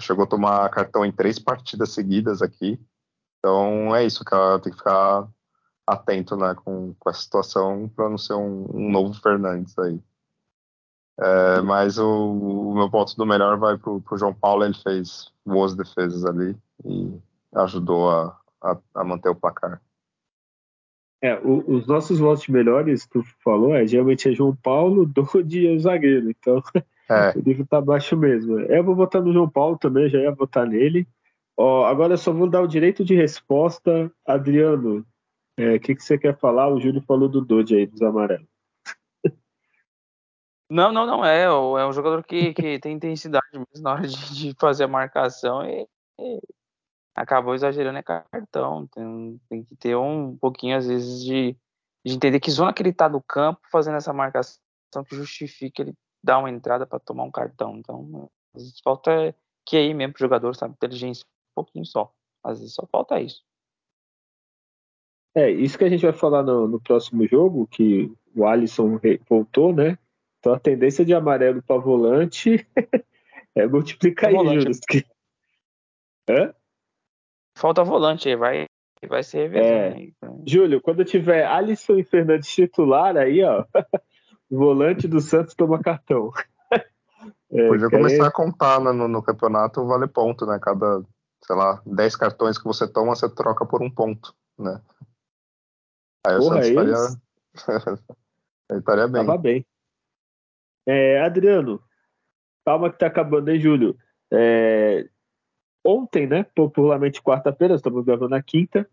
[0.00, 2.80] Chegou a tomar cartão em três partidas seguidas aqui.
[3.38, 5.28] Então é isso, cara, tem que ficar
[5.86, 10.00] atento né, com, com a situação para não ser um, um, novo Fernandes aí.
[11.20, 15.30] É, mas o, o, meu ponto do melhor vai para o João Paulo, ele fez
[15.44, 17.12] boas defesas ali e
[17.56, 19.82] ajudou a, a, a manter o placar.
[21.22, 25.76] É, o, os nossos votos melhores, tu falou, é, geralmente é João Paulo, Dodi e
[25.76, 26.30] o zagueiro.
[26.30, 26.62] Então,
[27.10, 27.32] é.
[27.38, 28.58] o nível tá baixo mesmo.
[28.60, 31.06] Eu vou votar no João Paulo também, já ia votar nele.
[31.54, 34.10] Ó, agora eu só vou dar o direito de resposta.
[34.26, 35.04] Adriano,
[35.58, 36.72] o é, que, que você quer falar?
[36.72, 38.48] O Júlio falou do Dodi aí, dos amarelos.
[40.70, 41.42] Não, não, não é.
[41.42, 45.64] É um jogador que, que tem intensidade mesmo na hora de, de fazer a marcação
[45.64, 45.86] e,
[46.18, 46.40] e
[47.14, 48.86] acabou exagerando é cartão.
[48.86, 51.56] Tem, tem que ter um pouquinho, às vezes, de,
[52.06, 54.60] de entender que zona que ele está no campo fazendo essa marcação
[55.08, 57.76] que justifique ele dar uma entrada para tomar um cartão.
[57.76, 59.34] Então, às vezes falta
[59.66, 62.12] que aí mesmo o jogador, sabe, inteligência, um pouquinho só.
[62.44, 63.42] Às vezes só falta isso.
[65.34, 69.72] É, isso que a gente vai falar no, no próximo jogo, que o Alisson voltou,
[69.72, 69.96] né?
[70.40, 72.66] Então a tendência de amarelo para volante
[73.54, 74.70] é multiplicar aí, Júlio.
[74.88, 75.04] Que...
[76.28, 76.54] Hã?
[77.56, 78.64] Falta volante aí, vai,
[79.06, 80.00] vai ser revezando.
[80.00, 80.12] É.
[80.46, 83.66] Júlio, quando tiver Alisson e Fernandes titular aí, ó,
[84.50, 86.32] o volante do Santos toma cartão.
[87.52, 90.58] É, Podia começar a contar né, no, no, campeonato vale ponto, né?
[90.62, 91.02] Cada,
[91.44, 94.80] sei lá, 10 cartões que você toma, você troca por um ponto, né?
[96.24, 96.94] Aí Porra, o Santos estaria,
[98.78, 99.26] estaria bem.
[99.26, 99.66] Tava bem.
[100.92, 101.80] É, Adriano,
[102.66, 103.96] calma que tá acabando, hein, Júlio?
[104.28, 105.08] É,
[105.84, 106.44] ontem, né?
[106.52, 108.90] Popularmente quarta-feira, estamos gravando na quinta.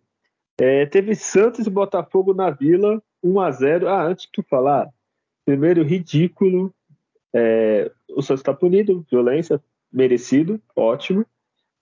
[0.61, 4.87] É, teve Santos e Botafogo na Vila, 1 a 0 Ah, antes de tu falar,
[5.43, 6.71] primeiro ridículo.
[7.33, 9.59] É, o Santos está punido, violência,
[9.91, 11.25] merecido, ótimo.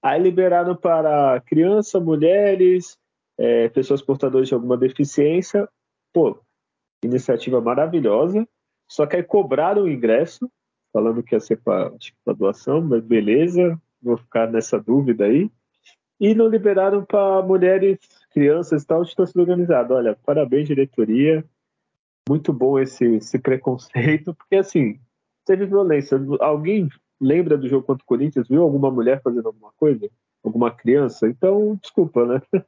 [0.01, 2.97] Aí liberaram para criança, mulheres,
[3.37, 5.67] é, pessoas portadoras de alguma deficiência.
[6.13, 6.39] Pô,
[7.03, 8.47] iniciativa maravilhosa.
[8.87, 10.49] Só que aí cobraram o ingresso,
[10.93, 11.91] falando que ia ser para
[12.37, 15.49] doação, mas beleza, vou ficar nessa dúvida aí.
[16.19, 17.99] E não liberaram para mulheres,
[18.31, 19.93] crianças e tal, de torcida organizada.
[19.95, 21.43] Olha, parabéns, diretoria.
[22.29, 24.99] Muito bom esse, esse preconceito, porque assim,
[25.45, 26.17] teve violência.
[26.39, 28.47] Alguém lembra do jogo contra o Corinthians?
[28.47, 30.09] Viu alguma mulher fazendo alguma coisa?
[30.43, 31.27] Alguma criança?
[31.27, 32.41] Então, desculpa, né?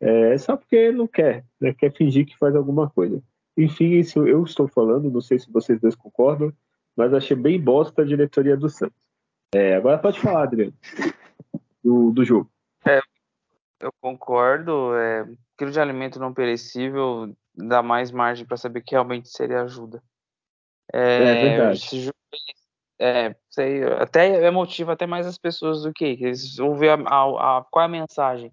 [0.00, 1.72] É só porque não quer, né?
[1.72, 3.22] quer fingir que faz alguma coisa.
[3.56, 6.52] Enfim, isso eu estou falando, não sei se vocês dois concordam,
[6.96, 8.96] mas achei bem bosta a diretoria do Santos.
[9.54, 10.74] É, agora pode falar, Adriano,
[11.82, 12.50] do, do jogo.
[12.84, 13.00] É,
[13.80, 14.94] eu concordo.
[14.96, 15.24] É,
[15.56, 20.02] quilo de alimento não perecível dá mais margem para saber que realmente seria ajuda.
[20.92, 22.00] É, é verdade.
[22.00, 22.16] Jogo,
[22.98, 27.58] é, sei, até motiva até mais as pessoas do que eles vão ver a, a,
[27.58, 28.52] a, qual é a mensagem.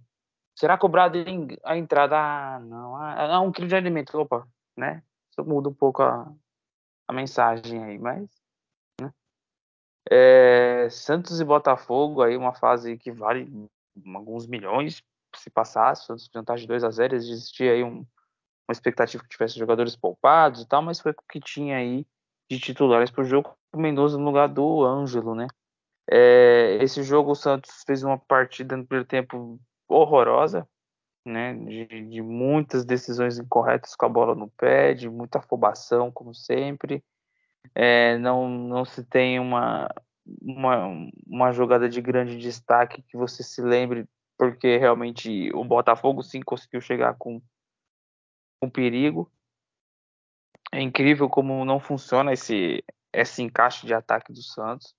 [0.55, 1.17] Será cobrado
[1.63, 2.15] a entrada?
[2.17, 2.95] Ah, não.
[2.95, 4.17] Ah, um quilo de alimento.
[4.19, 4.45] Opa,
[4.81, 5.03] né?
[5.29, 6.29] Isso muda um pouco a,
[7.07, 8.29] a mensagem aí, mas
[10.09, 13.69] é, Santos e Botafogo, aí uma fase que vale
[14.13, 15.03] alguns milhões
[15.35, 17.99] se passasse, Santos vantagem de 2 a 0 existia aí um,
[18.67, 22.05] uma expectativa que tivesse jogadores poupados e tal, mas foi o que tinha aí
[22.49, 25.47] de titulares para o jogo, o Mendoza no lugar do Ângelo, né?
[26.09, 29.57] É, esse jogo o Santos fez uma partida no primeiro tempo
[29.87, 30.67] horrorosa,
[31.25, 31.53] né?
[31.53, 37.03] De, de, muitas decisões incorretas com a bola no pé, de muita afobação, como sempre
[37.75, 39.89] é, não, não se tem uma,
[40.41, 40.87] uma,
[41.25, 44.07] uma jogada de grande destaque que você se lembre,
[44.37, 47.41] porque realmente o Botafogo sim conseguiu chegar com,
[48.59, 49.31] com perigo.
[50.71, 54.95] É incrível como não funciona esse, esse encaixe de ataque do Santos,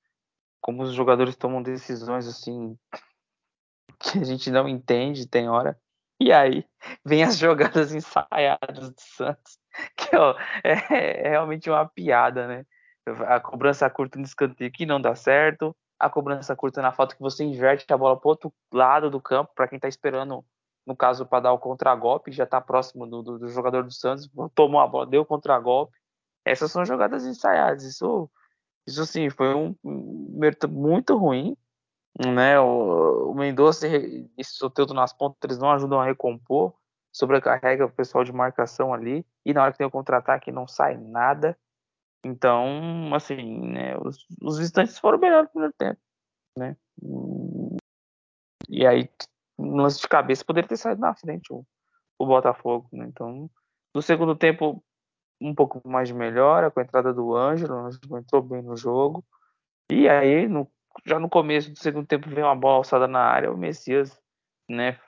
[0.60, 2.78] como os jogadores tomam decisões assim
[3.98, 5.78] que a gente não entende, tem hora.
[6.22, 6.64] E aí
[7.04, 9.58] vem as jogadas ensaiadas do Santos,
[9.98, 12.64] que ó, é, é, realmente uma piada, né?
[13.26, 17.20] A cobrança curta no escanteio que não dá certo, a cobrança curta na falta que
[17.20, 20.44] você inverte a bola para outro lado do campo, para quem está esperando,
[20.86, 24.30] no caso, para dar o contragolpe, já está próximo do, do, do, jogador do Santos,
[24.54, 25.92] tomou a bola, deu o contragolpe.
[26.44, 27.82] Essas são jogadas ensaiadas.
[27.82, 28.30] Isso,
[28.86, 29.74] isso sim, foi um
[30.38, 31.56] mérito muito ruim
[32.18, 32.58] né?
[32.60, 36.74] O, o Mendonça e Soteldo nas pontas eles não ajudam a recompor,
[37.12, 40.96] sobrecarrega o pessoal de marcação ali e na hora que tem o contra-ataque não sai
[40.96, 41.56] nada.
[42.24, 46.00] Então, assim, né, os, os visitantes foram melhores no primeiro tempo,
[46.56, 46.76] né?
[48.68, 49.10] E aí,
[49.58, 51.66] no lance de cabeça, poderia ter saído na frente o,
[52.18, 53.06] o Botafogo, né?
[53.06, 53.50] Então,
[53.94, 54.82] no segundo tempo,
[55.40, 58.76] um pouco mais de melhora com a entrada do Ângelo, o Ângelo entrou bem no
[58.76, 59.24] jogo.
[59.90, 60.70] E aí, no
[61.04, 64.20] já no começo do segundo tempo veio uma bola alçada na área, o Messias,
[64.68, 64.98] né,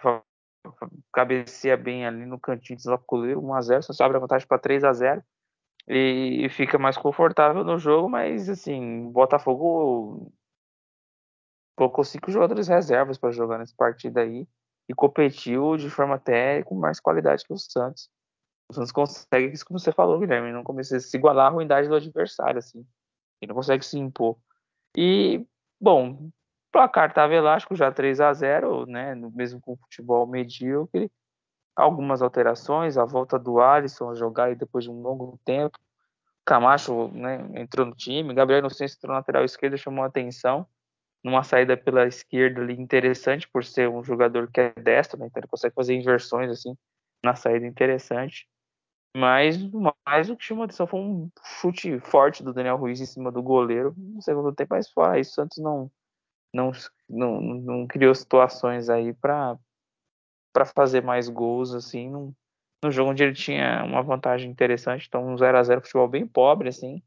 [1.12, 5.22] cabeceia bem ali no cantinho, desloca o 1x0, só abre a vantagem para 3x0
[5.88, 10.32] e, fica mais confortável no jogo, mas assim, Botafogo
[11.76, 14.48] colocou cinco jogadores reservas para jogar nessa partida aí
[14.88, 18.08] e competiu de forma até com mais qualidade que o Santos.
[18.70, 21.88] O Santos consegue, isso como você falou, Guilherme, não começa a se igualar à ruindade
[21.88, 22.86] do adversário, assim.
[23.40, 24.38] Ele não consegue se impor.
[24.96, 25.44] E,
[25.80, 26.30] bom,
[26.72, 29.14] placar estava elástico, já 3 a 0 né?
[29.34, 31.10] Mesmo com o futebol medíocre.
[31.76, 35.78] Algumas alterações, a volta do Alisson a jogar depois de um longo tempo.
[36.44, 40.66] Camacho né, entrou no time, Gabriel Inocêncio entrou na lateral esquerda, chamou a atenção
[41.24, 45.26] numa saída pela esquerda ali interessante por ser um jogador que é destro, né?
[45.26, 46.76] Então ele consegue fazer inversões assim
[47.24, 48.46] na saída interessante.
[49.16, 49.56] Mas
[50.04, 53.42] mais o que chamou atenção foi um chute forte do Daniel Ruiz em cima do
[53.42, 55.90] goleiro no segundo tempo, mas fora isso, o Santos não,
[56.52, 56.72] não,
[57.08, 59.56] não, não criou situações aí para
[60.74, 62.34] fazer mais gols assim num,
[62.82, 66.26] no jogo onde ele tinha uma vantagem interessante, então um 0 a 0 futebol bem
[66.26, 67.00] pobre assim.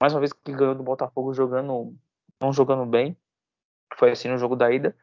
[0.00, 1.94] Mais uma vez que ganhou do Botafogo jogando
[2.40, 3.16] não jogando bem.
[3.94, 4.96] Foi assim no jogo da ida.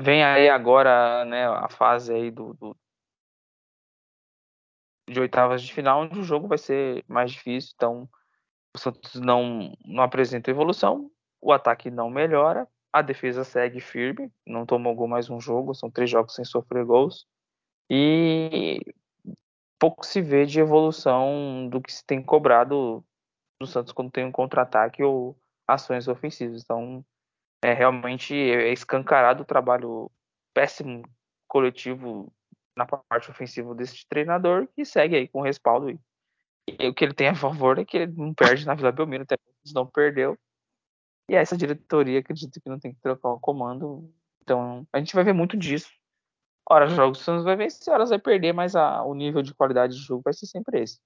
[0.00, 2.76] Vem aí agora, né, a fase aí do, do
[5.08, 7.72] de oitavas de final, onde o jogo vai ser mais difícil.
[7.74, 8.08] Então,
[8.74, 14.66] o Santos não, não apresenta evolução, o ataque não melhora, a defesa segue firme, não
[14.66, 17.26] tomou gol mais um jogo, são três jogos sem sofrer gols.
[17.90, 18.78] E
[19.78, 23.04] pouco se vê de evolução do que se tem cobrado
[23.60, 25.36] do Santos quando tem um contra-ataque ou
[25.66, 26.62] ações ofensivas.
[26.62, 27.04] Então,
[27.62, 30.10] é realmente é escancarado o trabalho
[30.54, 31.02] péssimo
[31.48, 32.32] coletivo
[32.76, 35.90] na parte ofensiva desse treinador que segue aí com respaldo.
[35.90, 35.98] E,
[36.78, 39.24] e o que ele tem a favor é que ele não perde na Vila Belmiro,
[39.24, 39.36] até
[39.74, 40.38] não perdeu.
[41.28, 44.12] E essa diretoria acredito que não tem que trocar o comando.
[44.42, 45.90] Então a gente vai ver muito disso.
[46.68, 49.94] Horas jogos o Santos vai vencer, horas vai perder, mas a, o nível de qualidade
[49.94, 51.00] de jogo vai ser sempre esse.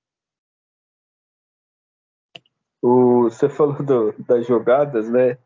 [2.83, 5.39] O, você falou do, das jogadas, né?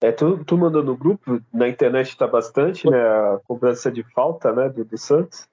[0.00, 2.98] É, tu, tu mandou no grupo, na internet está bastante, né?
[2.98, 4.68] A cobrança de falta, né?
[4.70, 5.49] Do, do Santos.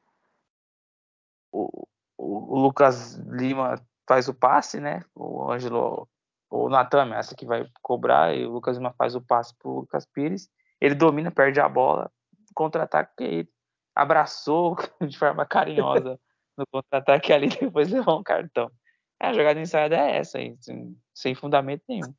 [1.52, 1.88] O,
[2.18, 3.76] o, Lucas Lima
[4.08, 5.04] faz o passe, né?
[5.16, 6.08] O Ângelo,
[6.50, 10.06] o Natan essa que vai cobrar, e o Lucas Lima faz o passe pro Lucas
[10.06, 10.50] Pires.
[10.80, 12.12] Ele domina, perde a bola,
[12.54, 13.50] contra-ataque, ele
[13.96, 16.20] abraçou de forma carinhosa
[16.58, 18.72] no contra-ataque ali, depois levou um cartão.
[19.20, 22.14] É, a jogada ensaiada é essa, aí, sem, sem fundamento nenhum.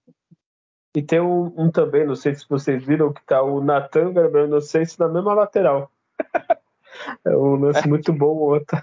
[0.97, 4.47] E tem um, um, também, não sei se vocês viram, que tá o Natan Gabriel
[4.47, 5.93] Inocêncio na mesma lateral.
[7.25, 8.83] é um lance muito bom o outro.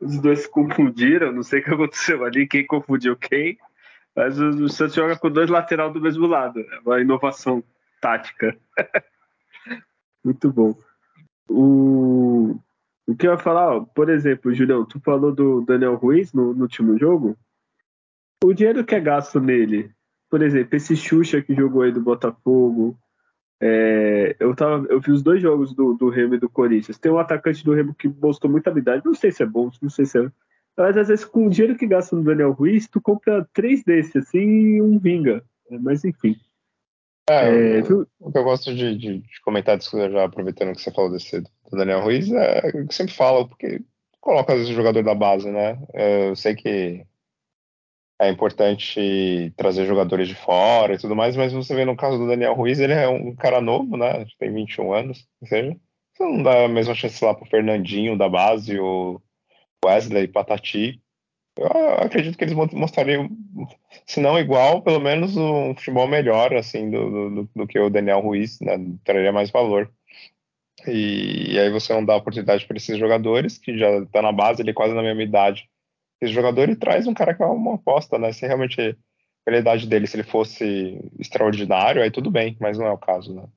[0.00, 3.58] Os dois se confundiram, não sei o que aconteceu ali, quem confundiu quem.
[4.16, 6.60] Mas o, Santos joga com dois lateral do mesmo lado.
[6.60, 7.62] É uma inovação
[8.00, 8.56] tática.
[10.24, 10.74] muito bom.
[11.48, 12.56] O,
[13.06, 16.54] o que eu ia falar, ó, por exemplo, Julião, tu falou do Daniel Ruiz no,
[16.54, 17.36] no último jogo.
[18.42, 19.94] O dinheiro que é gasto nele
[20.30, 22.96] por exemplo, esse Xuxa que jogou aí do Botafogo.
[23.62, 26.98] É, eu, tava, eu vi os dois jogos do, do Remo e do Corinthians.
[26.98, 29.04] Tem um atacante do Remo que mostrou muita habilidade.
[29.04, 30.30] Não sei se é bom, não sei se é.
[30.76, 34.16] Mas às vezes, com o dinheiro que gasta no Daniel Ruiz, tu compra três desses
[34.16, 35.44] assim e um vinga.
[35.68, 36.36] Mas enfim.
[37.28, 40.80] É, é, o, o, que eu gosto de, de, de comentar disso, já aproveitando que
[40.80, 43.80] você falou desse do Daniel Ruiz, é o que eu sempre falo, porque
[44.20, 45.78] coloca às vezes o jogador da base, né?
[45.94, 47.04] Eu sei que
[48.20, 52.28] é importante trazer jogadores de fora e tudo mais, mas você vê no caso do
[52.28, 54.26] Daniel Ruiz, ele é um cara novo, né?
[54.38, 55.74] Tem 21 anos, ou seja,
[56.12, 59.18] você não dá a mesma chance lá pro Fernandinho da base, o
[59.82, 61.00] Wesley, Patati.
[61.56, 61.66] Eu
[62.04, 63.28] acredito que eles mostrariam,
[64.06, 68.20] se não igual, pelo menos um futebol melhor, assim, do, do, do que o Daniel
[68.20, 68.76] Ruiz, né?
[69.02, 69.90] Traria mais valor.
[70.86, 74.60] E, e aí você não dá oportunidade para esses jogadores, que já tá na base,
[74.60, 75.69] ele é quase na mesma idade
[76.20, 78.32] esse jogador ele traz um cara que é uma aposta, né?
[78.32, 78.94] Se realmente a
[79.44, 83.48] qualidade dele, se ele fosse extraordinário, aí tudo bem, mas não é o caso, né?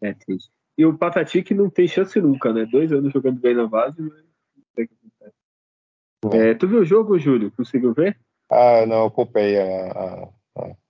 [0.00, 0.50] É triste.
[0.76, 2.64] E o Patati que não tem chance nunca, né?
[2.64, 5.36] Dois anos jogando bem na base, mas não sei o que acontece.
[6.36, 7.52] É, tu viu o jogo, Júlio?
[7.56, 8.16] Conseguiu ver?
[8.48, 10.28] Ah, não, eu culpei a, a,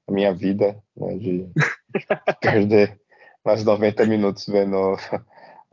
[0.06, 1.48] a minha vida né, de
[2.40, 3.00] perder
[3.44, 4.96] mais 90 minutos vendo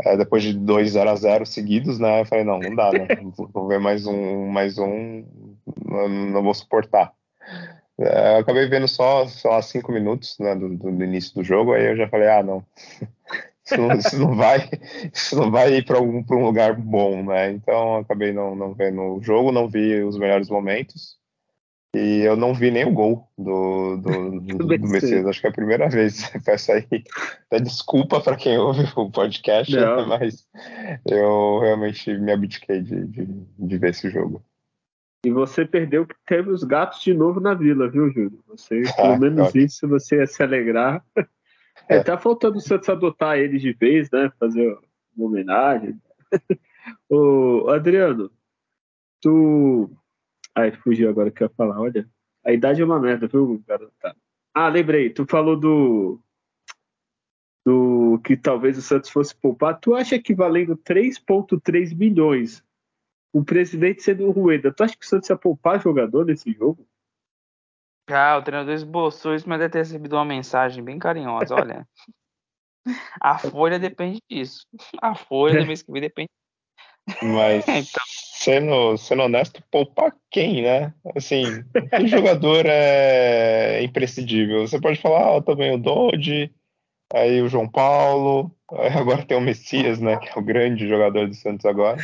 [0.03, 2.21] é, depois de dois 0 a 0 seguidos, né?
[2.21, 3.07] Eu falei, não, não dá, né?
[3.53, 5.25] Vou ver mais um, mais um,
[5.85, 7.13] não, não vou suportar.
[7.97, 11.85] É, eu acabei vendo só, lá, cinco minutos né, do, do, início do jogo, aí
[11.85, 12.65] eu já falei, ah, não.
[13.65, 14.69] Isso não, isso não vai,
[15.11, 17.49] isso não vai ir para um, lugar bom, né?
[17.49, 21.17] Então acabei não, não vendo o jogo, não vi os melhores momentos.
[21.95, 25.25] E eu não vi nem o gol do, do, do, do Messias.
[25.25, 26.29] Acho que é a primeira vez.
[26.43, 26.85] Peço aí
[27.45, 30.05] até desculpa para quem ouve o podcast, não.
[30.05, 30.45] mas
[31.09, 33.25] eu realmente me abdiquei de, de,
[33.57, 34.43] de, ver esse jogo.
[35.25, 38.43] E você perdeu que teve os gatos de novo na vila, viu, Júlio?
[38.49, 39.63] Você, pelo ah, menos ótimo.
[39.63, 41.01] isso, você ia se alegrar.
[41.87, 44.29] É, é, tá faltando o Santos adotar eles de vez, né?
[44.37, 44.77] Fazer
[45.15, 45.95] uma homenagem.
[47.09, 48.29] Ô, Adriano,
[49.21, 49.89] tu
[50.55, 51.79] Ai, fugiu agora que eu ia falar.
[51.79, 52.09] Olha,
[52.43, 54.15] a idade é uma merda, viu, garota?
[54.53, 55.09] Ah, lembrei.
[55.09, 56.21] Tu falou do.
[57.65, 59.79] Do que talvez o Santos fosse poupar.
[59.79, 62.63] Tu acha que valendo 3,3 milhões,
[63.33, 66.87] o presidente sendo o Rueda, tu acha que o Santos ia poupar jogador nesse jogo?
[68.07, 71.55] Ah, o treinador esboçou isso, mas deve ter recebido uma mensagem bem carinhosa.
[71.55, 71.87] Olha,
[73.19, 74.67] a folha depende disso.
[75.01, 76.29] A folha do mês que vem depende.
[77.23, 77.65] Mas.
[77.67, 78.03] então
[78.45, 80.93] sendo, sendo honesto, poupar quem, né?
[81.15, 81.43] Assim,
[81.97, 84.67] que jogador é imprescindível?
[84.67, 86.51] Você pode falar, ah, também o Dodge,
[87.11, 88.55] aí o João Paulo,
[88.95, 90.17] agora tem o Messias, né?
[90.17, 91.97] Que é o grande jogador do Santos agora.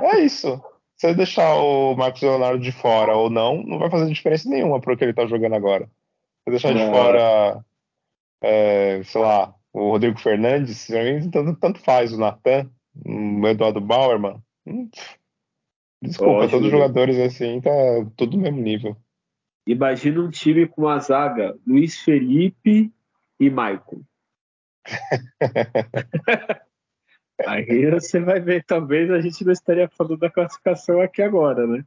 [0.00, 0.62] É isso.
[0.96, 4.94] Se deixar o Marcos Leonardo de fora ou não, não vai fazer diferença nenhuma para
[4.94, 5.90] o que ele tá jogando agora.
[6.44, 6.90] Se deixar de é.
[6.90, 7.64] fora,
[8.40, 10.86] é, sei lá, o Rodrigo Fernandes,
[11.32, 12.70] tanto, tanto faz o Natan,
[13.04, 14.40] o Eduardo Bauerman.
[16.02, 17.70] Desculpa, todos os jogadores assim, tá
[18.16, 18.96] tudo no mesmo nível.
[19.66, 22.92] Imagina um time com a zaga Luiz Felipe
[23.38, 24.02] e Maicon.
[27.46, 31.84] Aí você vai ver, talvez a gente não estaria falando da classificação aqui agora, né?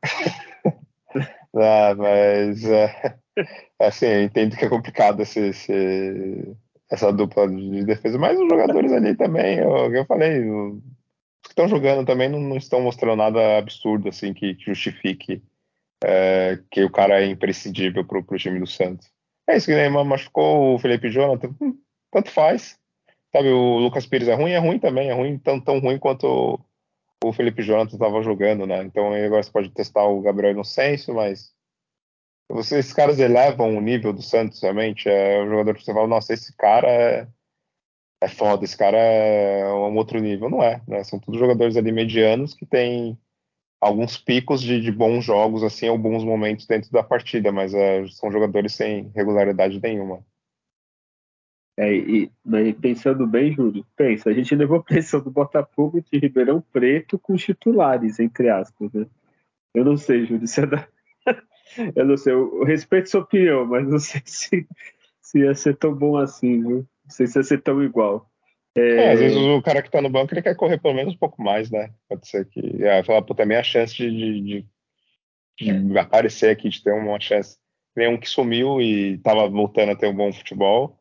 [1.55, 3.17] ah, mas é,
[3.79, 6.55] assim, eu entendo que é complicado esse, esse,
[6.89, 10.43] essa dupla de defesa, mas os jogadores ali também, eu, eu falei,
[11.55, 15.41] estão jogando também não, não, estão mostrando nada absurdo assim que, que justifique
[16.03, 19.09] é, que o cara é imprescindível para o time do Santos.
[19.47, 21.77] É isso que Neymar machucou o Felipe Jonathan, hum,
[22.11, 22.77] tanto faz.
[23.31, 26.59] Sabe, o Lucas Pires é ruim, é ruim também, é ruim, tão, tão ruim quanto
[27.23, 28.83] o, Felipe Jonathan estava jogando, né?
[28.83, 31.51] Então agora você pode testar o Gabriel Inocêncio, mas
[32.49, 35.09] você, esses caras elevam o nível do Santos realmente.
[35.09, 37.27] É o jogador que você fala, nossa, esse cara é,
[38.25, 40.49] é foda, esse cara é um outro nível.
[40.49, 41.03] Não é, né?
[41.03, 43.17] São todos jogadores ali medianos que têm
[43.79, 48.31] alguns picos de, de bons jogos, assim, bons momentos dentro da partida, mas é, são
[48.31, 50.25] jogadores sem regularidade nenhuma.
[51.77, 52.31] É, e,
[52.81, 58.19] pensando bem, Júlio, pensa, a gente levou pressão do Botafogo de Ribeirão Preto com titulares,
[58.19, 59.05] entre aspas, né?
[59.73, 60.87] Eu não sei, Júlio, se é da...
[61.95, 64.67] eu não sei, eu respeito sua opinião, mas não sei se,
[65.21, 66.87] se ia ser tão bom assim, viu?
[67.05, 68.29] Não sei se ia ser tão igual.
[68.75, 68.81] É...
[68.81, 71.17] É, às vezes o cara que tá no banco ele quer correr pelo menos um
[71.17, 71.91] pouco mais, né?
[72.09, 72.83] Pode ser que.
[72.83, 74.65] É, falar, pô, também a chance de, de,
[75.57, 77.57] de, de, aparecer aqui, de ter uma chance.
[77.93, 80.99] Tem um que sumiu e tava voltando a ter um bom futebol.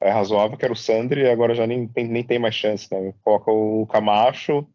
[0.00, 2.88] É razoável, que era o Sandri, e agora já nem tem, nem tem mais chance,
[2.90, 3.12] né?
[3.22, 4.66] Coloca o Camacho,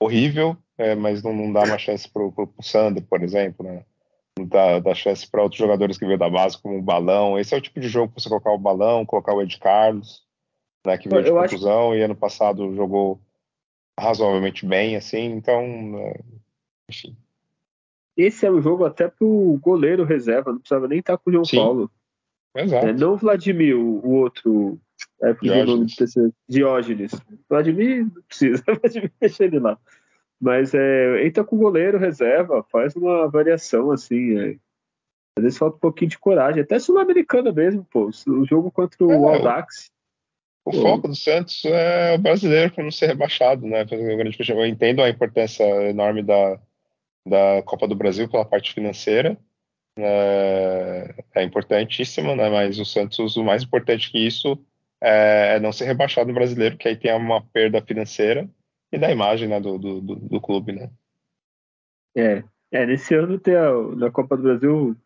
[0.00, 3.84] horrível, é, mas não, não dá mais chance pro, pro, pro Sandri, por exemplo, né?
[4.38, 7.38] Não dá, dá chance para outros jogadores que veio da base, como o Balão.
[7.38, 10.24] Esse é o tipo de jogo que você colocar o Balão, colocar o Ed Carlos
[10.86, 11.98] né, que veio de conclusão acho...
[11.98, 13.20] e ano passado jogou
[13.98, 15.62] razoavelmente bem, assim, então,
[15.98, 16.20] é,
[16.90, 17.16] enfim.
[18.16, 21.44] Esse é um jogo até pro goleiro reserva, não precisava nem estar com o João
[21.44, 21.56] Sim.
[21.56, 21.90] Paulo.
[22.56, 22.86] Exato.
[22.86, 24.78] É, não o Vladimir, o, o outro.
[25.20, 25.96] É, Diógenes.
[26.48, 27.12] Diógenes.
[27.48, 29.78] Vladimir não precisa, Vladimir deixa ele lá.
[30.44, 34.38] Mas é, entra com o goleiro reserva, faz uma variação assim.
[34.38, 34.56] É.
[35.38, 38.10] Às vezes falta um pouquinho de coragem, até sul-americana mesmo, pô.
[38.28, 39.90] O jogo contra o é, Aldax.
[40.66, 43.86] O foco do Santos é o brasileiro para não ser rebaixado, né?
[43.90, 46.60] Eu entendo a importância enorme da,
[47.26, 49.38] da Copa do Brasil pela parte financeira,
[49.98, 52.50] é, é importantíssima, né?
[52.50, 54.58] Mas o Santos, o mais importante que isso
[55.02, 58.46] é, é, não ser rebaixado no brasileiro, que aí tem uma perda financeira
[58.94, 60.90] e da imagem né, do, do, do, clube, né?
[62.16, 64.96] É, é, nesse ano tem a, na Copa do Brasil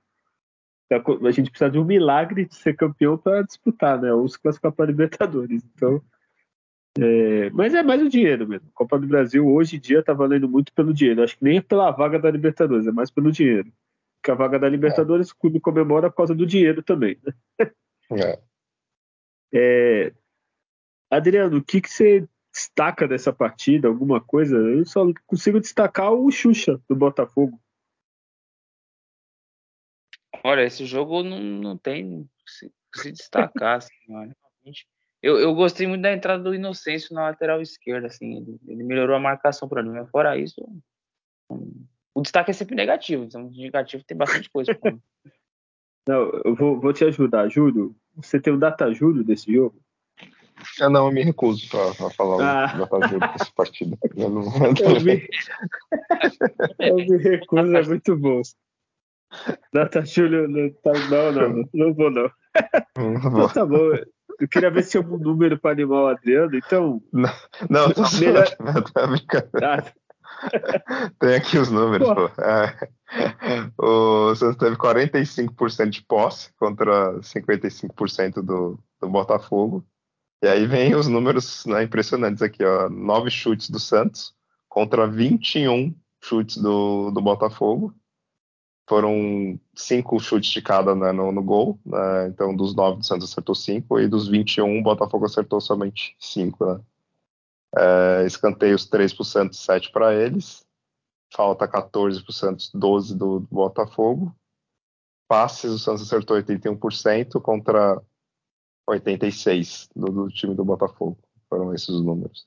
[0.90, 4.10] a gente precisa de um milagre de ser campeão para disputar, né?
[4.12, 5.62] Ou se classificar para Libertadores.
[5.74, 6.02] Então,
[6.98, 8.68] é, mas é mais o dinheiro mesmo.
[8.68, 11.22] A Copa do Brasil hoje em dia está valendo muito pelo dinheiro.
[11.22, 13.70] Acho que nem é pela vaga da Libertadores, é mais pelo dinheiro.
[14.16, 15.32] Porque a vaga da Libertadores é.
[15.32, 17.18] o clube comemora por causa do dinheiro também.
[17.22, 17.70] Né?
[18.12, 18.38] É.
[19.52, 20.12] É,
[21.10, 22.26] Adriano, o que, que você
[22.58, 23.86] destaca dessa partida?
[23.86, 24.56] Alguma coisa?
[24.56, 27.60] Eu só consigo destacar o Xuxa do Botafogo.
[30.42, 34.32] Olha, esse jogo não, não tem se, se destacar, assim,
[35.22, 39.16] Eu, eu gostei muito da entrada do Inocêncio na lateral esquerda, assim, ele, ele melhorou
[39.16, 40.60] a marcação para mim, mas fora isso,
[42.14, 44.72] o destaque é sempre negativo, então negativo tem bastante coisa.
[46.06, 47.94] Não, eu vou, vou te ajudar, Júlio.
[48.16, 49.78] Você tem o data Júlio desse jogo?
[50.80, 52.88] Eu não, eu me recuso a, falar Ah.
[52.90, 53.98] o Júlio desse partido.
[54.16, 54.42] Eu não,
[54.80, 55.28] Eu me,
[56.78, 58.42] eu me recuso, é muito bom.
[59.72, 62.30] Data Júlio, não, tá, não, não, não, não vou não.
[62.96, 63.48] não Então vou.
[63.48, 63.90] tá bom.
[64.40, 67.02] Eu queria ver se tinha um número para animar o Adriano, então.
[67.12, 68.46] Não, eu tô Melhor-
[68.76, 69.50] eu tô brincando.
[69.62, 69.82] Ah,
[71.18, 72.14] Tem aqui os números, Pô.
[72.14, 72.42] pô.
[72.42, 72.74] É.
[73.76, 79.84] O Santos teve 45% de posse contra 55% do, do Botafogo.
[80.42, 82.88] E aí vem os números né, impressionantes aqui, ó.
[82.88, 84.34] Nove chutes do Santos
[84.68, 87.94] contra 21 chutes do, do Botafogo.
[88.88, 91.78] Foram cinco chutes de cada né, no, no gol.
[91.84, 92.28] né?
[92.28, 96.64] Então, dos nove do Santos acertou cinco, e dos 21 o Botafogo acertou somente cinco,
[96.64, 96.80] né?
[97.76, 100.64] É, escanteios 3 para o Santos, 7 para eles.
[101.34, 104.34] Falta 14 para o Santos, 12 do, do Botafogo.
[105.28, 108.00] Passes, o Santos acertou 81% contra
[108.88, 111.18] 86% do, do time do Botafogo.
[111.48, 112.46] Foram esses os números.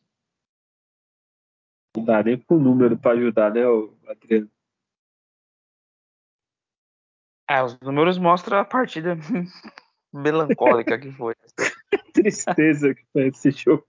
[1.95, 3.61] não dá nem com número para ajudar, né,
[4.07, 4.49] Adriano?
[7.49, 9.15] É, os números mostram a partida
[10.13, 11.35] melancólica que foi.
[12.13, 13.85] Tristeza que foi esse jogo.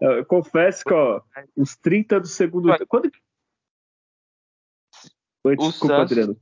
[0.00, 1.20] Eu confesso que, ó,
[1.56, 2.68] os 30 do segundo.
[2.86, 3.18] Quando que.
[5.44, 6.36] Oi, O desculpa, Santos Adriano.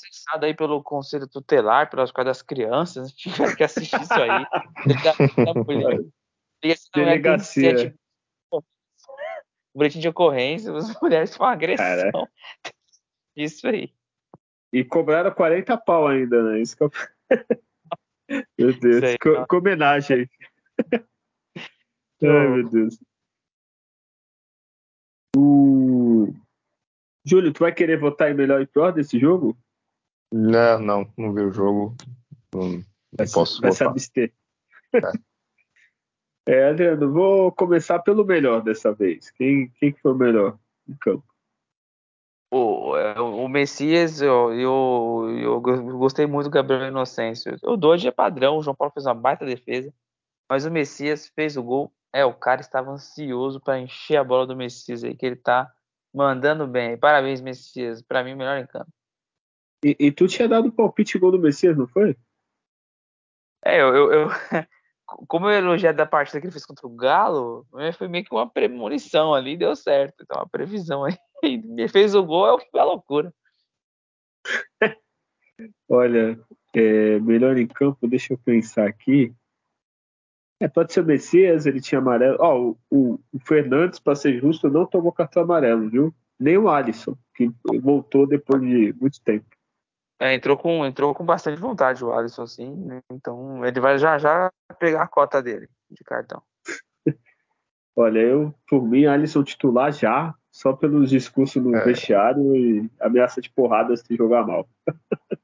[0.00, 4.28] Processado aí pelo Conselho Tutelar, pelas coisas das crianças, tiveram que assistir isso aí.
[4.28, 4.62] Da.
[4.86, 7.78] Liga assim, não, é, Delegacia.
[7.78, 7.94] sete-
[9.74, 12.28] Boletim de ocorrência, as mulheres com agressão.
[13.34, 13.90] Isso aí.
[14.70, 16.60] E cobraram 40 pau ainda, né?
[16.60, 16.90] Isso que eu...
[18.58, 19.16] Meu Deus, aí.
[19.18, 20.28] que homenagem.
[22.22, 22.98] Ai, meu Deus.
[25.36, 26.32] O...
[27.24, 29.56] Júlio, tu vai querer votar em melhor e pior desse jogo?
[30.32, 31.94] Não, não, não vi o jogo.
[32.54, 34.32] Não, Vai, não posso vai se abster.
[36.44, 39.30] É, Adriano, vou começar pelo melhor dessa vez.
[39.30, 40.58] Quem, quem que foi o melhor
[40.88, 41.24] em campo?
[42.50, 47.56] O, é, o Messias, eu, eu, eu gostei muito do Gabriel Inocêncio.
[47.62, 49.94] O Doide é padrão, o João Paulo fez uma baita defesa,
[50.50, 51.92] mas o Messias fez o gol.
[52.12, 55.72] É, o cara estava ansioso para encher a bola do Messias aí, que ele tá
[56.12, 56.98] mandando bem.
[56.98, 58.02] Parabéns, Messias.
[58.02, 58.90] Para mim, melhor em campo.
[59.84, 62.16] E, e tu tinha dado o palpite gol do Messias, não foi?
[63.64, 64.28] É, eu, eu, eu-
[65.28, 68.34] como eu elogiei da partida que ele fez contra o Galo, né, foi meio que
[68.34, 70.22] uma premonição ali, deu certo.
[70.22, 71.16] Então, uma previsão aí.
[71.42, 73.34] Ele fez o gol, é uma loucura.
[75.88, 76.38] Olha,
[76.72, 79.34] é, melhor em campo, deixa eu pensar aqui.
[80.60, 82.36] É, pode ser o Messias, ele tinha amarelo.
[82.38, 86.14] Ó, o, o, o Fernandes, para ser justo, não tomou cartão amarelo, viu?
[86.38, 89.46] Nem o Alisson, que voltou depois de muito tempo.
[90.22, 93.00] É, entrou, com, entrou com bastante vontade o Alisson, assim, né?
[93.10, 96.40] Então ele vai já já pegar a cota dele de cartão.
[97.96, 101.84] Olha, eu, por mim, Alisson titular já, só pelos discursos no É.
[101.84, 104.68] vestiário e ameaça de porrada se jogar mal.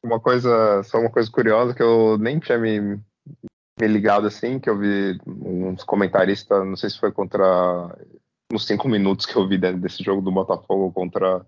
[0.00, 4.70] Uma coisa, só uma coisa curiosa que eu nem tinha me, me ligado assim, que
[4.70, 7.94] eu vi uns comentaristas, não sei se foi contra
[8.50, 11.44] nos cinco minutos que eu vi dentro desse jogo do Botafogo contra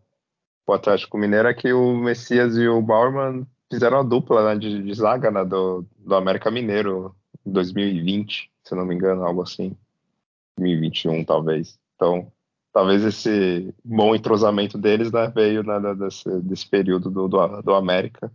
[0.67, 4.83] o Atlético Mineiro, é que o Messias e o Bauerman fizeram a dupla né, de,
[4.83, 9.77] de zaga né, do, do América Mineiro em 2020, se não me engano, algo assim.
[10.59, 11.79] 2021, talvez.
[11.97, 12.31] Então,
[12.73, 18.31] talvez esse bom entrosamento deles né, veio né, desse, desse período do, do, do América.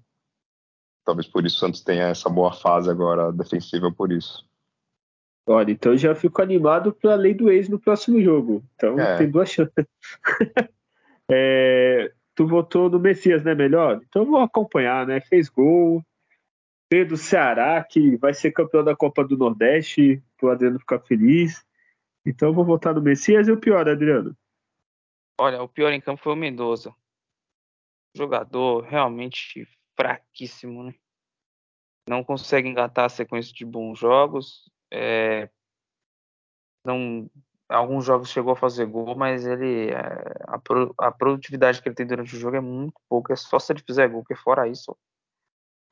[1.05, 4.45] Talvez por isso o Santos tenha essa boa fase agora defensiva por isso.
[5.47, 8.61] Olha, então eu já fico animado para a lei do ex no próximo jogo.
[8.75, 9.17] Então É.
[9.17, 9.85] tem duas chances.
[11.29, 13.55] É, tu votou no Messias, né?
[13.55, 13.99] Melhor?
[14.07, 15.19] Então eu vou acompanhar, né?
[15.19, 16.05] Fez gol.
[16.89, 21.65] Do Ceará, que vai ser campeão da Copa do Nordeste, pro Adriano ficar feliz.
[22.25, 24.37] Então eu vou votar no Messias e o pior, Adriano.
[25.37, 26.95] Olha, o pior em campo foi o Mendoza.
[28.15, 29.67] Jogador realmente
[29.97, 30.95] fraquíssimo, né?
[32.07, 34.71] Não consegue engatar a sequência de bons jogos.
[34.89, 35.49] É,
[36.85, 37.29] não,
[37.69, 39.97] alguns jogos chegou a fazer gol, mas ele é,
[40.47, 43.33] a, a produtividade que ele tem durante o jogo é muito pouca.
[43.33, 44.97] É só se ele fizer gol, porque fora isso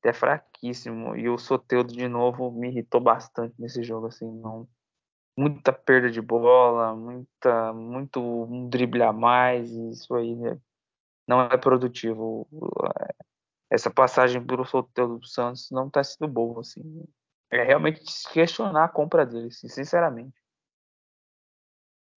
[0.03, 1.15] é fraquíssimo.
[1.15, 4.67] E o Soteudo de novo me irritou bastante nesse jogo, assim, não
[5.37, 10.57] muita perda de bola, muita muito um drible a mais, isso aí né,
[11.27, 12.47] não é produtivo.
[13.69, 17.03] Essa passagem pelo Soteudo do Santos não está sendo boa, assim.
[17.51, 18.01] É realmente
[18.31, 20.44] questionar a compra dele, assim, sinceramente.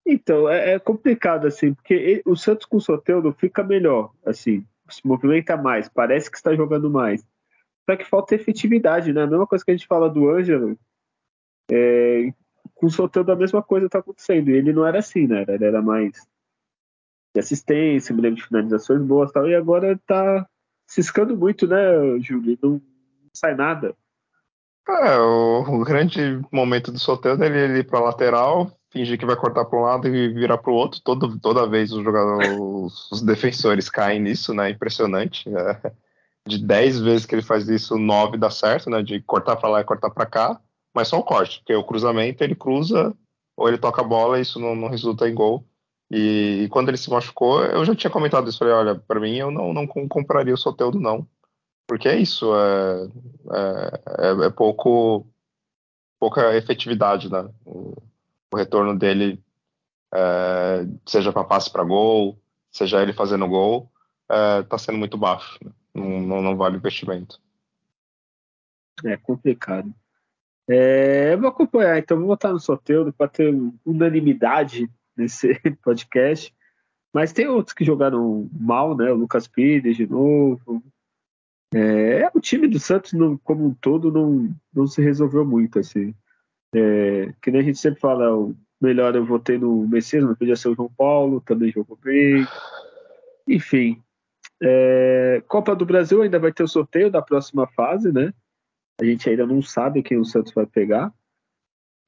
[0.07, 4.65] Então, é, é complicado, assim, porque ele- o Santos com o Soteldo fica melhor, assim,
[4.89, 7.25] se movimenta mais, parece que está jogando mais.
[7.89, 9.23] só que falta efetividade, né?
[9.23, 10.77] A mesma coisa que a gente fala do Ângelo,
[11.71, 12.33] é,
[12.75, 14.49] com o Soteldo a mesma coisa está acontecendo.
[14.49, 15.45] E ele não era assim, né?
[15.47, 16.11] Ele era mais
[17.33, 20.47] de assistência, me lembro de finalizações boas e tal, e agora tá
[20.85, 22.57] ciscando muito, né, Júlio?
[22.61, 22.81] Não, não
[23.33, 23.95] sai nada.
[24.89, 29.35] É, o, o, grande momento do Soteldo é ele ir para lateral, fingir que vai
[29.35, 31.01] cortar para um lado e virar para o outro.
[31.01, 32.57] Todo, toda vez os jogadores,
[33.11, 34.69] os defensores caem nisso, né?
[34.69, 35.49] Impressionante.
[35.49, 35.91] É,
[36.47, 39.03] de 10 vezes que ele faz isso, 9 dá certo, né?
[39.03, 40.59] De cortar para lá e cortar para cá,
[40.93, 43.13] mas só o corte, porque o cruzamento ele cruza
[43.55, 45.65] ou ele toca a bola e isso não, não resulta em gol.
[46.09, 48.59] E, e, quando ele se machucou, eu já tinha comentado isso.
[48.59, 51.27] Falei, olha, para mim eu não, não compraria o Soteldo, não.
[51.85, 53.09] Porque é isso, é,
[53.53, 55.25] é, é, é pouco,
[56.19, 57.49] pouca efetividade, né?
[58.53, 59.43] O, retorno dele,
[60.13, 62.39] é, seja para passe para gol,
[62.71, 63.91] seja ele fazendo gol,
[64.23, 65.57] está é, sendo muito baixo.
[65.63, 65.71] Né?
[65.93, 67.41] Não, não, não, vale o investimento.
[69.03, 69.93] É complicado.
[70.69, 73.53] É, eu vou acompanhar, então vou botar no Soteldo para ter
[73.85, 76.53] unanimidade nesse podcast.
[77.13, 79.11] Mas tem outros que jogaram mal, né?
[79.11, 80.83] O Lucas Pires de novo,
[81.73, 83.11] é, o time do Santos,
[83.43, 85.79] como um todo, não, não se resolveu muito.
[85.79, 86.13] Assim.
[86.73, 90.55] É, que nem a gente sempre fala, o melhor eu votei no Messias, mas podia
[90.55, 92.45] ser o João Paulo, também jogou bem.
[93.47, 94.01] Enfim.
[94.61, 98.33] É, Copa do Brasil ainda vai ter o sorteio da próxima fase, né?
[98.99, 101.13] A gente ainda não sabe quem o Santos vai pegar.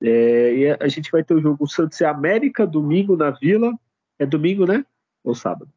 [0.01, 3.77] É, e a gente vai ter o jogo Santos e América domingo na Vila.
[4.17, 4.85] É domingo, né?
[5.23, 5.71] Ou sábado?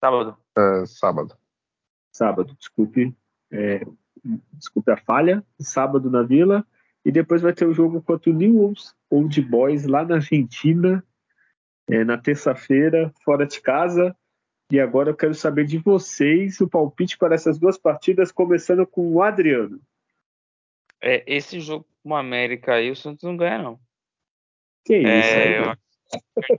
[0.00, 0.36] Sábado.
[0.56, 1.36] É, sábado
[2.18, 3.16] sábado, desculpe,
[3.52, 3.86] é,
[4.52, 6.66] desculpe a falha, sábado na Vila,
[7.08, 8.74] e depois vai ter o jogo contra o New
[9.08, 11.02] Old Boys lá na Argentina,
[11.88, 14.14] é, na terça-feira, fora de casa.
[14.70, 19.10] E agora eu quero saber de vocês o palpite para essas duas partidas, começando com
[19.10, 19.80] o Adriano.
[21.00, 23.80] É, esse jogo com o América aí, o Santos não ganha, não.
[24.84, 25.60] Que isso, é,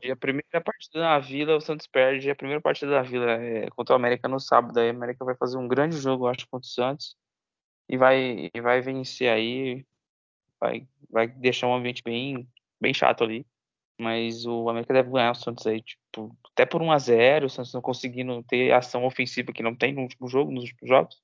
[0.01, 3.69] aí, a primeira partida na Vila, o Santos perde a primeira partida da Vila é
[3.75, 4.79] contra o América no sábado.
[4.79, 7.15] Aí a América vai fazer um grande jogo, acho, contra o Santos
[7.87, 9.85] e vai, e vai vencer aí.
[10.59, 12.47] Vai, vai deixar um ambiente bem,
[12.79, 13.45] bem chato ali.
[13.99, 17.49] Mas o América deve ganhar o Santos aí, tipo, até por 1 a 0 o
[17.49, 21.21] Santos não conseguindo ter ação ofensiva que não tem no último jogo, nos últimos jogos.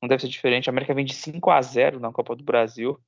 [0.00, 0.68] Não deve ser diferente.
[0.68, 2.98] A América vem de 5 a 0 na Copa do Brasil.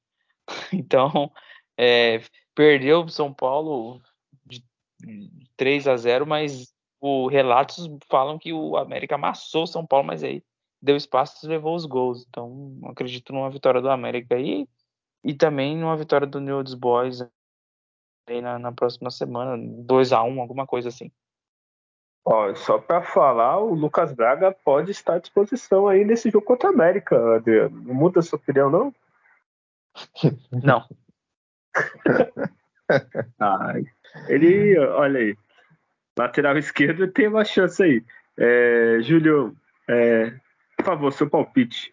[0.73, 1.33] Então,
[1.77, 2.21] é,
[2.55, 4.01] perdeu o São Paulo
[5.57, 10.23] 3 a 0 mas o relatos falam que o América amassou o São Paulo, mas
[10.23, 10.43] aí
[10.81, 12.25] deu espaço e levou os gols.
[12.29, 14.69] Então, acredito numa vitória do América aí e
[15.33, 17.23] também numa vitória do New Orleans Boys
[18.29, 21.11] aí na, na próxima semana, 2 a 1 alguma coisa assim.
[22.27, 26.71] Ó, só para falar, o Lucas Braga pode estar à disposição aí nesse jogo contra
[26.71, 27.83] a América, Adriano.
[27.83, 28.95] Não muda sua opinião, não?
[30.51, 30.89] Não.
[33.39, 33.85] Ai,
[34.29, 35.37] ele, olha aí,
[36.19, 38.05] lateral esquerdo tem uma chance aí.
[38.37, 39.57] É, Júlio,
[39.89, 40.31] é,
[40.77, 41.93] por favor, seu palpite.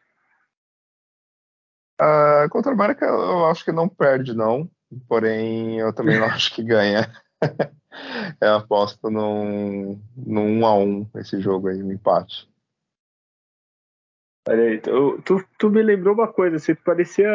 [2.02, 4.68] Uh, contra o América eu acho que não perde, não.
[5.08, 7.12] Porém, eu também não acho que ganha.
[8.42, 12.50] eu aposto num, num 1 a 1 esse jogo aí, um empate.
[14.50, 17.30] Olha aí, tu, tu, tu me lembrou uma coisa, assim, tu parecia.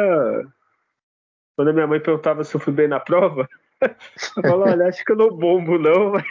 [1.55, 3.47] Quando a minha mãe perguntava se eu fui bem na prova,
[3.81, 6.25] eu falo, olha, acho que eu não bombo, não, mas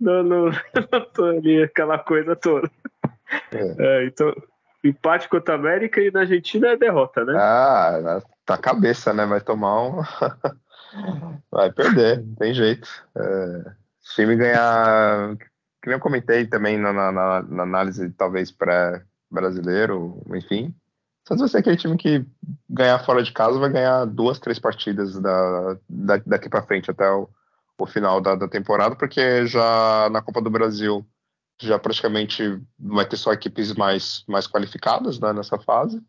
[0.00, 2.70] não, não, não tô ali, aquela coisa toda.
[3.52, 3.74] É.
[3.78, 4.34] É, então,
[4.82, 7.34] empate contra a América e na Argentina é derrota, né?
[7.36, 9.26] Ah, tá cabeça, né?
[9.26, 10.02] Vai tomar um.
[11.50, 12.88] Vai perder, não tem jeito.
[13.16, 15.36] É, se o time ganhar.
[15.36, 20.74] Que nem eu comentei também na, na, na análise, talvez pré-brasileiro, enfim.
[21.26, 22.24] Santos vai ser aquele time que
[22.68, 27.08] ganhar fora de casa vai ganhar duas, três partidas da, da daqui para frente até
[27.10, 27.28] o,
[27.78, 31.06] o final da, da, temporada, porque já na Copa do Brasil
[31.60, 36.02] já praticamente vai ter só equipes mais, mais qualificadas né, nessa fase.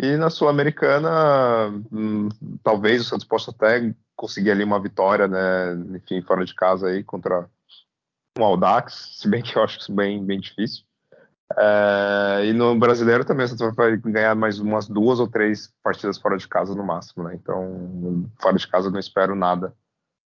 [0.00, 2.28] E na Sul-Americana, hum,
[2.62, 7.02] talvez o Santos possa até conseguir ali uma vitória, né, enfim, fora de casa aí
[7.02, 7.48] contra
[8.38, 10.84] um Audax, se bem que eu acho isso bem, bem difícil.
[11.56, 16.36] É, e no brasileiro também você vai ganhar mais umas duas ou três partidas fora
[16.36, 17.34] de casa no máximo, né?
[17.34, 19.74] Então, fora de casa eu não espero nada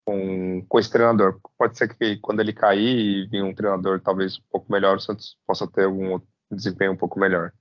[0.05, 1.39] com, com esse treinador.
[1.59, 5.01] Pode ser que quando ele cair e vir um treinador talvez um pouco melhor, o
[5.01, 6.20] Santos possa ter algum
[6.51, 7.53] desempenho um pouco melhor.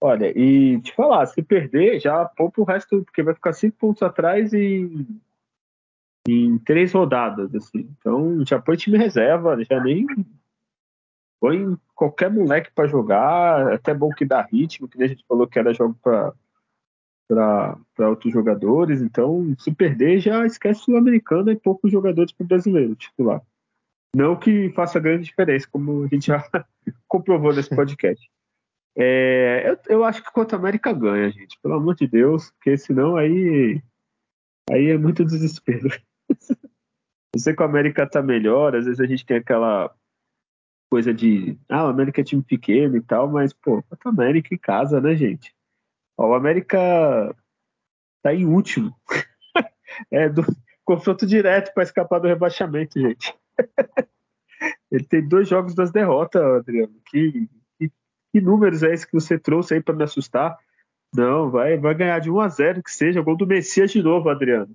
[0.00, 4.02] Olha, e te falar, se perder, já poupa o resto, porque vai ficar cinco pontos
[4.02, 5.06] atrás e
[6.28, 7.88] em três rodadas, assim.
[7.98, 10.06] Então já põe time reserva, já nem
[11.40, 15.58] põe qualquer moleque para jogar, até bom que dá ritmo, que a gente falou que
[15.58, 16.34] era jogo para
[17.28, 22.46] para outros jogadores, então se perder já esquece o sul-americano e poucos jogadores para o
[22.46, 23.42] brasileiro titular.
[24.14, 26.42] Não que faça grande diferença, como a gente já
[27.06, 28.30] comprovou nesse podcast.
[28.96, 32.78] É, eu, eu, acho que contra a América ganha, gente, pelo amor de Deus, porque
[32.78, 33.82] senão aí,
[34.70, 35.88] aí é muito desespero.
[37.34, 39.94] Eu sei que o América tá melhor, às vezes a gente tem aquela
[40.90, 44.58] coisa de, ah, o América é time pequeno e tal, mas, pô, a América em
[44.58, 45.54] casa, né, gente?
[46.16, 47.34] Ó, o América
[48.22, 48.94] tá em último.
[50.10, 50.42] é do
[50.84, 53.34] confronto direto para escapar do rebaixamento, gente.
[54.90, 56.94] Ele tem dois jogos das derrotas, Adriano.
[57.06, 57.48] Que,
[57.78, 57.92] que,
[58.32, 60.56] que números é esse que você trouxe aí para me assustar?
[61.14, 63.22] Não, vai, vai ganhar de 1 a 0 que seja.
[63.22, 64.74] Gol do Messias de novo, Adriano.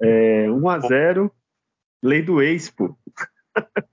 [0.00, 1.32] É, 1 a 0
[2.02, 2.96] lei do ex, pô.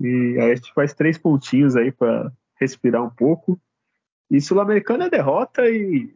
[0.00, 3.60] e aí a gente faz três pontinhos aí para respirar um pouco.
[4.30, 6.08] E Sul-Americana é derrota e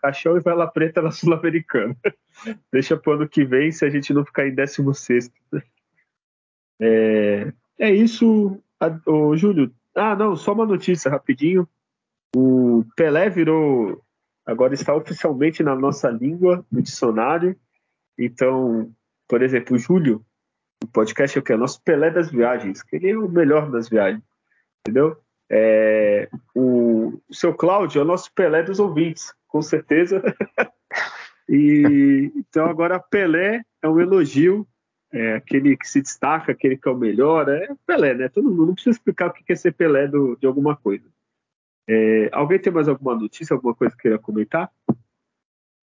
[0.00, 1.96] caixão e vela preta na Sul-Americana.
[2.72, 5.30] Deixa pro ano que vem se a gente não ficar em 16.
[6.80, 8.60] É, é isso,
[9.06, 9.72] o Júlio.
[9.94, 11.68] Ah, não, só uma notícia rapidinho.
[12.34, 14.02] O Pelé virou,
[14.46, 17.56] agora está oficialmente na nossa língua, no dicionário.
[18.18, 18.92] Então,
[19.28, 20.24] por exemplo, o Júlio,
[20.82, 21.52] o podcast é o que?
[21.52, 24.22] É nosso Pelé das viagens, que ele é o melhor das viagens,
[24.80, 25.16] entendeu?
[25.50, 30.22] É, o, o seu Cláudio é o nosso Pelé dos ouvintes, com certeza.
[31.48, 34.66] e então agora Pelé é um elogio
[35.12, 38.28] é, aquele que se destaca, aquele que é o melhor, é Pelé, né?
[38.28, 41.04] Todo mundo não precisa explicar o que é ser Pelé do, de alguma coisa.
[41.88, 44.70] É, alguém tem mais alguma notícia, alguma coisa que queira comentar?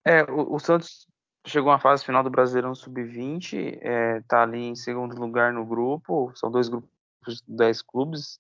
[0.05, 1.09] É, o, o Santos
[1.45, 6.31] chegou à fase final do Brasileirão Sub-20, é, tá ali em segundo lugar no grupo,
[6.37, 6.89] são dois grupos
[7.27, 8.39] de 10 clubes,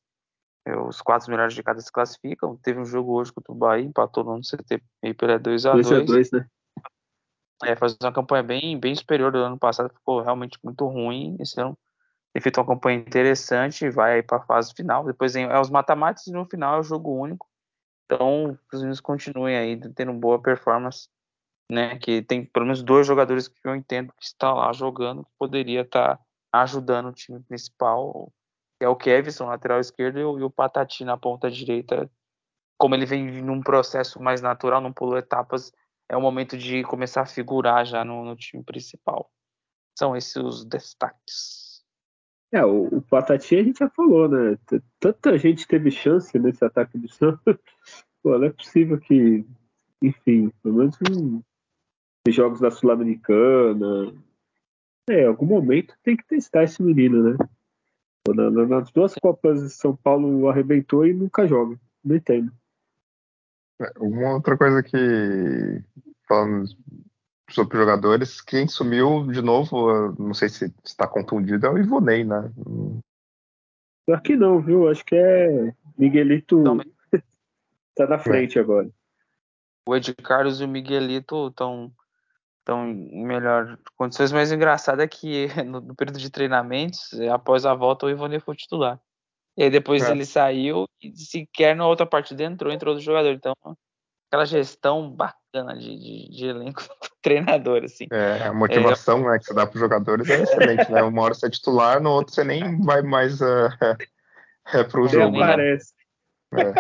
[0.74, 2.56] os quatro melhores de cada se classificam.
[2.56, 5.82] Teve um jogo hoje contra o Bahia, empatou no CT e pela 2x2.
[5.82, 6.48] 2x2, né?
[7.64, 11.36] é, fazer uma campanha bem, bem superior do ano passado, ficou realmente muito ruim.
[11.40, 11.78] Esse ano
[12.32, 15.04] tem feito uma campanha interessante, vai para a fase final.
[15.04, 17.48] Depois é os mata-matas e no final é o jogo único.
[18.04, 21.08] Então, os meninos continuem aí tendo boa performance,
[21.70, 21.98] né?
[21.98, 25.80] Que tem pelo menos dois jogadores que eu entendo que estão lá jogando, que poderia
[25.80, 26.22] estar tá
[26.52, 28.32] ajudando o time principal,
[28.78, 32.10] que é o Kevson, lateral esquerdo, e o, Patati na ponta direita.
[32.78, 35.72] Como ele vem num processo mais natural, não pulou etapas
[36.08, 39.30] é o momento de começar a figurar já no, no time principal.
[39.98, 41.84] São esses os destaques.
[42.52, 44.56] É, o, o Patati a gente já falou, né?
[45.00, 47.40] Tanta gente teve chance nesse ataque do Santos.
[48.22, 49.44] Pô, não é possível que,
[50.02, 54.14] enfim, pelo menos em jogos da Sul-Americana.
[55.08, 57.36] É, em algum momento tem que testar esse menino, né?
[58.34, 61.78] Na, na, nas duas Copas São Paulo arrebentou e nunca joga.
[62.04, 62.52] Não entendo.
[63.98, 65.82] Uma outra coisa que,
[66.26, 66.66] falando
[67.50, 72.50] sobre jogadores, quem sumiu de novo, não sei se está contundido, é o Ivonei, né?
[74.06, 74.88] Pior que não, viu?
[74.88, 76.62] Acho que é Miguelito
[77.94, 78.60] tá na frente é.
[78.60, 78.88] agora.
[79.86, 81.92] O Ed Carlos e o Miguelito estão
[82.66, 87.64] estão em melhor condições, mas o engraçado é que no, no, período de treinamentos, após
[87.64, 89.00] a volta, o Ivonei foi titular.
[89.56, 90.10] E aí depois é.
[90.10, 93.30] ele saiu e sequer na outra partida entrou, entrou outro jogador.
[93.30, 93.54] Então,
[94.28, 98.06] aquela gestão bacana de, de, de elenco do treinador, assim.
[98.10, 101.02] É, a motivação é, né, que você dá para os jogadores é excelente, né?
[101.02, 103.70] Uma hora você é titular, no outro você nem vai mais uh,
[104.74, 105.40] é, para o jogo.
[105.40, 105.94] Aparece.
[106.52, 106.74] Né?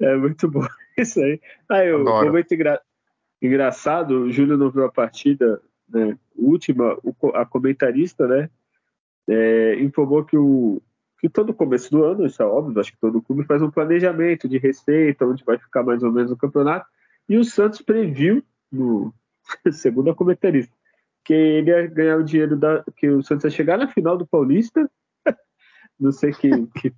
[0.00, 0.06] É.
[0.06, 0.16] é.
[0.16, 0.64] muito bom
[0.96, 1.40] isso aí.
[1.70, 2.80] Aí, o momento engra...
[3.40, 6.96] engraçado, o Júlio não viu a partida né, última,
[7.34, 8.50] a comentarista, né?
[9.28, 10.82] É, informou que o,
[11.20, 14.48] que todo começo do ano, isso é óbvio, acho que todo clube faz um planejamento
[14.48, 16.86] de receita, onde vai ficar mais ou menos o campeonato,
[17.28, 18.42] e o Santos previu,
[18.72, 19.12] no
[19.70, 20.74] segundo a comentarista,
[21.24, 22.82] que ele ia ganhar o dinheiro da.
[22.96, 24.90] que o Santos ia chegar na final do Paulista,
[26.00, 26.94] não sei que, que,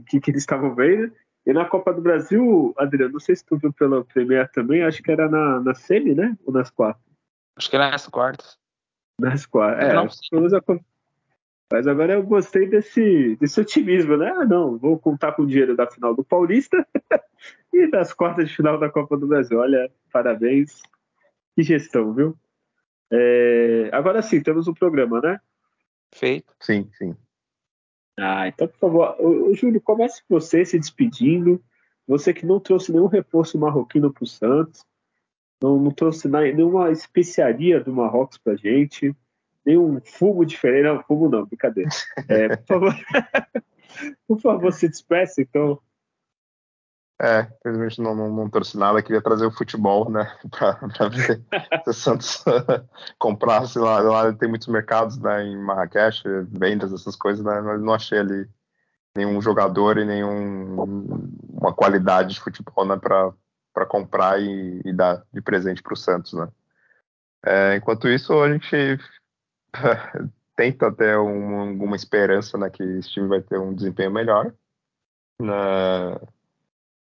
[0.00, 1.12] que, que eles estavam vendo,
[1.46, 5.02] e na Copa do Brasil, Adriano, não sei se tu viu pela Premier também, acho
[5.02, 6.36] que era na, na semi, né?
[6.44, 7.04] Ou nas quartas?
[7.56, 8.58] Acho que era nas quartas.
[9.20, 9.94] Nas quartas, é.
[9.94, 10.08] Não,
[11.72, 14.30] mas agora eu gostei desse, desse otimismo, né?
[14.36, 16.86] Ah, não, vou contar com o dinheiro da final do Paulista
[17.72, 19.58] e das quartas de final da Copa do Brasil.
[19.58, 20.82] Olha, parabéns.
[21.54, 22.36] Que gestão, viu?
[23.10, 25.40] É, agora sim, temos um programa, né?
[26.12, 26.54] Feito.
[26.60, 27.16] Sim, sim.
[28.18, 31.62] Ah, então, por favor, o, Júlio, comece você se despedindo.
[32.06, 34.84] Você que não trouxe nenhum reforço marroquino para o Santos,
[35.62, 39.16] não, não trouxe nenhuma especiaria do Marrocos para gente
[39.64, 40.84] tem um fumo diferente.
[40.84, 41.90] Não, fumo não, brincadeira.
[42.28, 42.94] É, por favor,
[44.26, 45.80] Por favor, se despeça, então.
[47.20, 51.40] É, infelizmente não, não, não trouxe nada, queria trazer o futebol, né, para ver
[51.84, 52.44] se o Santos
[53.18, 57.94] comprasse lá, lá tem muitos mercados, né, em Marrakech, vendas, essas coisas, né, mas não
[57.94, 58.48] achei ali
[59.16, 60.74] nenhum jogador e nenhum
[61.52, 66.32] uma qualidade de futebol, né, para comprar e, e, dar de presente para o Santos,
[66.32, 66.48] né.
[67.46, 68.98] É, enquanto isso, a gente
[70.56, 74.52] tenta ter um, alguma esperança, né, que esse time vai ter um desempenho melhor,
[75.40, 75.54] né,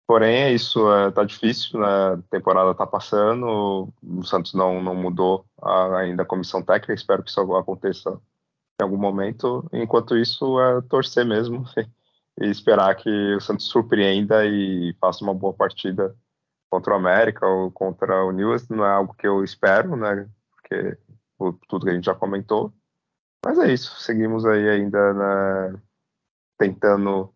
[0.07, 1.87] Porém, é isso, é, tá difícil, né?
[1.87, 7.23] A temporada tá passando, o Santos não, não mudou a, ainda a comissão técnica, espero
[7.23, 8.11] que isso aconteça
[8.81, 9.67] em algum momento.
[9.73, 11.65] Enquanto isso, é torcer mesmo
[12.41, 16.15] e esperar que o Santos surpreenda e faça uma boa partida
[16.69, 18.69] contra o América ou contra o Newell's.
[18.69, 20.29] Não é algo que eu espero, né?
[20.51, 20.99] Porque
[21.39, 22.73] por tudo que a gente já comentou.
[23.45, 25.81] Mas é isso, seguimos aí ainda né,
[26.59, 27.33] tentando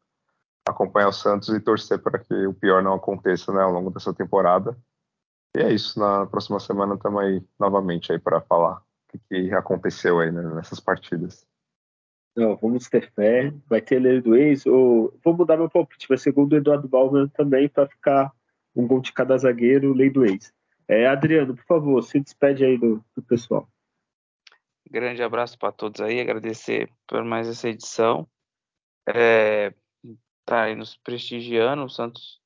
[0.70, 4.12] acompanhar o Santos e torcer para que o pior não aconteça né, ao longo dessa
[4.12, 4.76] temporada.
[5.56, 9.54] E é isso, na próxima semana estamos aí novamente aí para falar o que, que
[9.54, 11.46] aconteceu aí né, nessas partidas.
[12.36, 16.16] Não, vamos ter fé, vai ter lei do ex, ou vou mudar meu palpite, vai
[16.16, 18.32] ser gol do Eduardo Balmer também para ficar
[18.76, 20.52] um gol de cada zagueiro, lei do ex.
[20.86, 23.68] É, Adriano, por favor, se despede aí do, do pessoal.
[24.90, 28.26] Grande abraço para todos aí, agradecer por mais essa edição.
[29.06, 29.74] É,
[30.48, 31.84] tá aí nos prestigiando.
[31.84, 32.40] O Santos,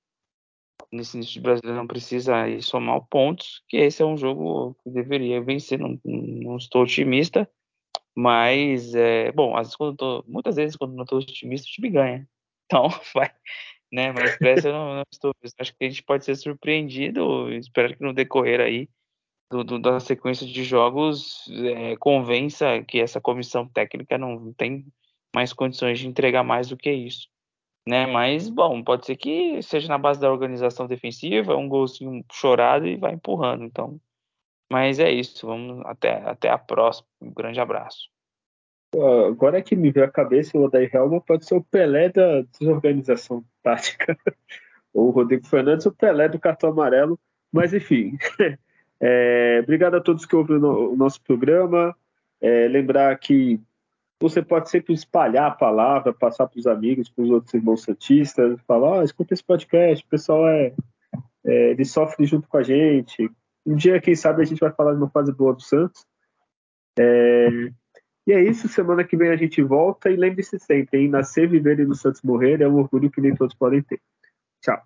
[0.92, 4.90] nesse início de brasileiro, não precisa ir somar pontos, que esse é um jogo que
[4.90, 5.78] deveria vencer.
[5.78, 7.48] Não, não estou otimista,
[8.14, 11.90] mas, é, bom, às vezes, quando tô, muitas vezes, quando não estou otimista, o time
[11.90, 12.28] ganha.
[12.72, 13.30] Então, vai,
[13.92, 14.12] né?
[14.12, 15.34] Mas pressa eu não, não estou.
[15.58, 17.52] Acho que a gente pode ser surpreendido.
[17.52, 18.88] Espero que no decorrer aí
[19.50, 24.86] do, do, da sequência de jogos é, convença que essa comissão técnica não tem
[25.34, 27.28] mais condições de entregar mais do que isso
[27.86, 28.06] né?
[28.06, 32.96] Mas, bom, pode ser que seja na base da organização defensiva, um golzinho chorado e
[32.96, 34.00] vai empurrando, então.
[34.70, 37.06] Mas é isso, vamos até, até a próxima.
[37.20, 38.08] Um grande abraço.
[39.26, 42.42] Agora é que me veio a cabeça, o Odair Helma pode ser o Pelé da
[42.42, 44.16] desorganização tática.
[44.92, 47.18] Ou o Rodrigo Fernandes, o Pelé do cartão amarelo.
[47.52, 48.16] Mas, enfim.
[49.04, 51.92] É, obrigado a todos que ouvem o nosso programa.
[52.40, 53.60] É, lembrar que
[54.22, 58.60] você pode sempre espalhar a palavra, passar para os amigos, para os outros irmãos santistas,
[58.68, 60.72] falar, oh, escuta esse podcast, o pessoal é,
[61.44, 63.28] é, ele sofre junto com a gente.
[63.66, 66.06] Um dia, quem sabe, a gente vai falar de uma fase boa do Santos.
[66.96, 67.48] É,
[68.24, 71.08] e é isso, semana que vem a gente volta e lembre-se sempre, hein?
[71.08, 74.00] Nascer, viver e no Santos morrer é um orgulho que nem todos podem ter.
[74.62, 74.80] Tchau.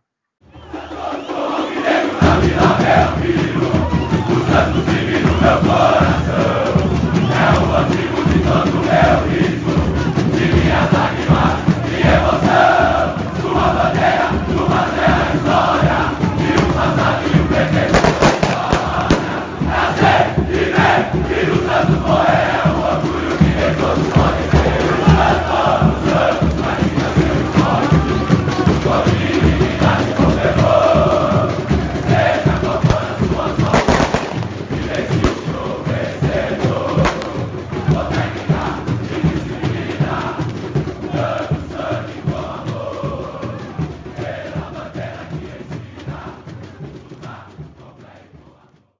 [7.37, 8.86] É o antigo de tanto
[9.39, 9.76] Amen.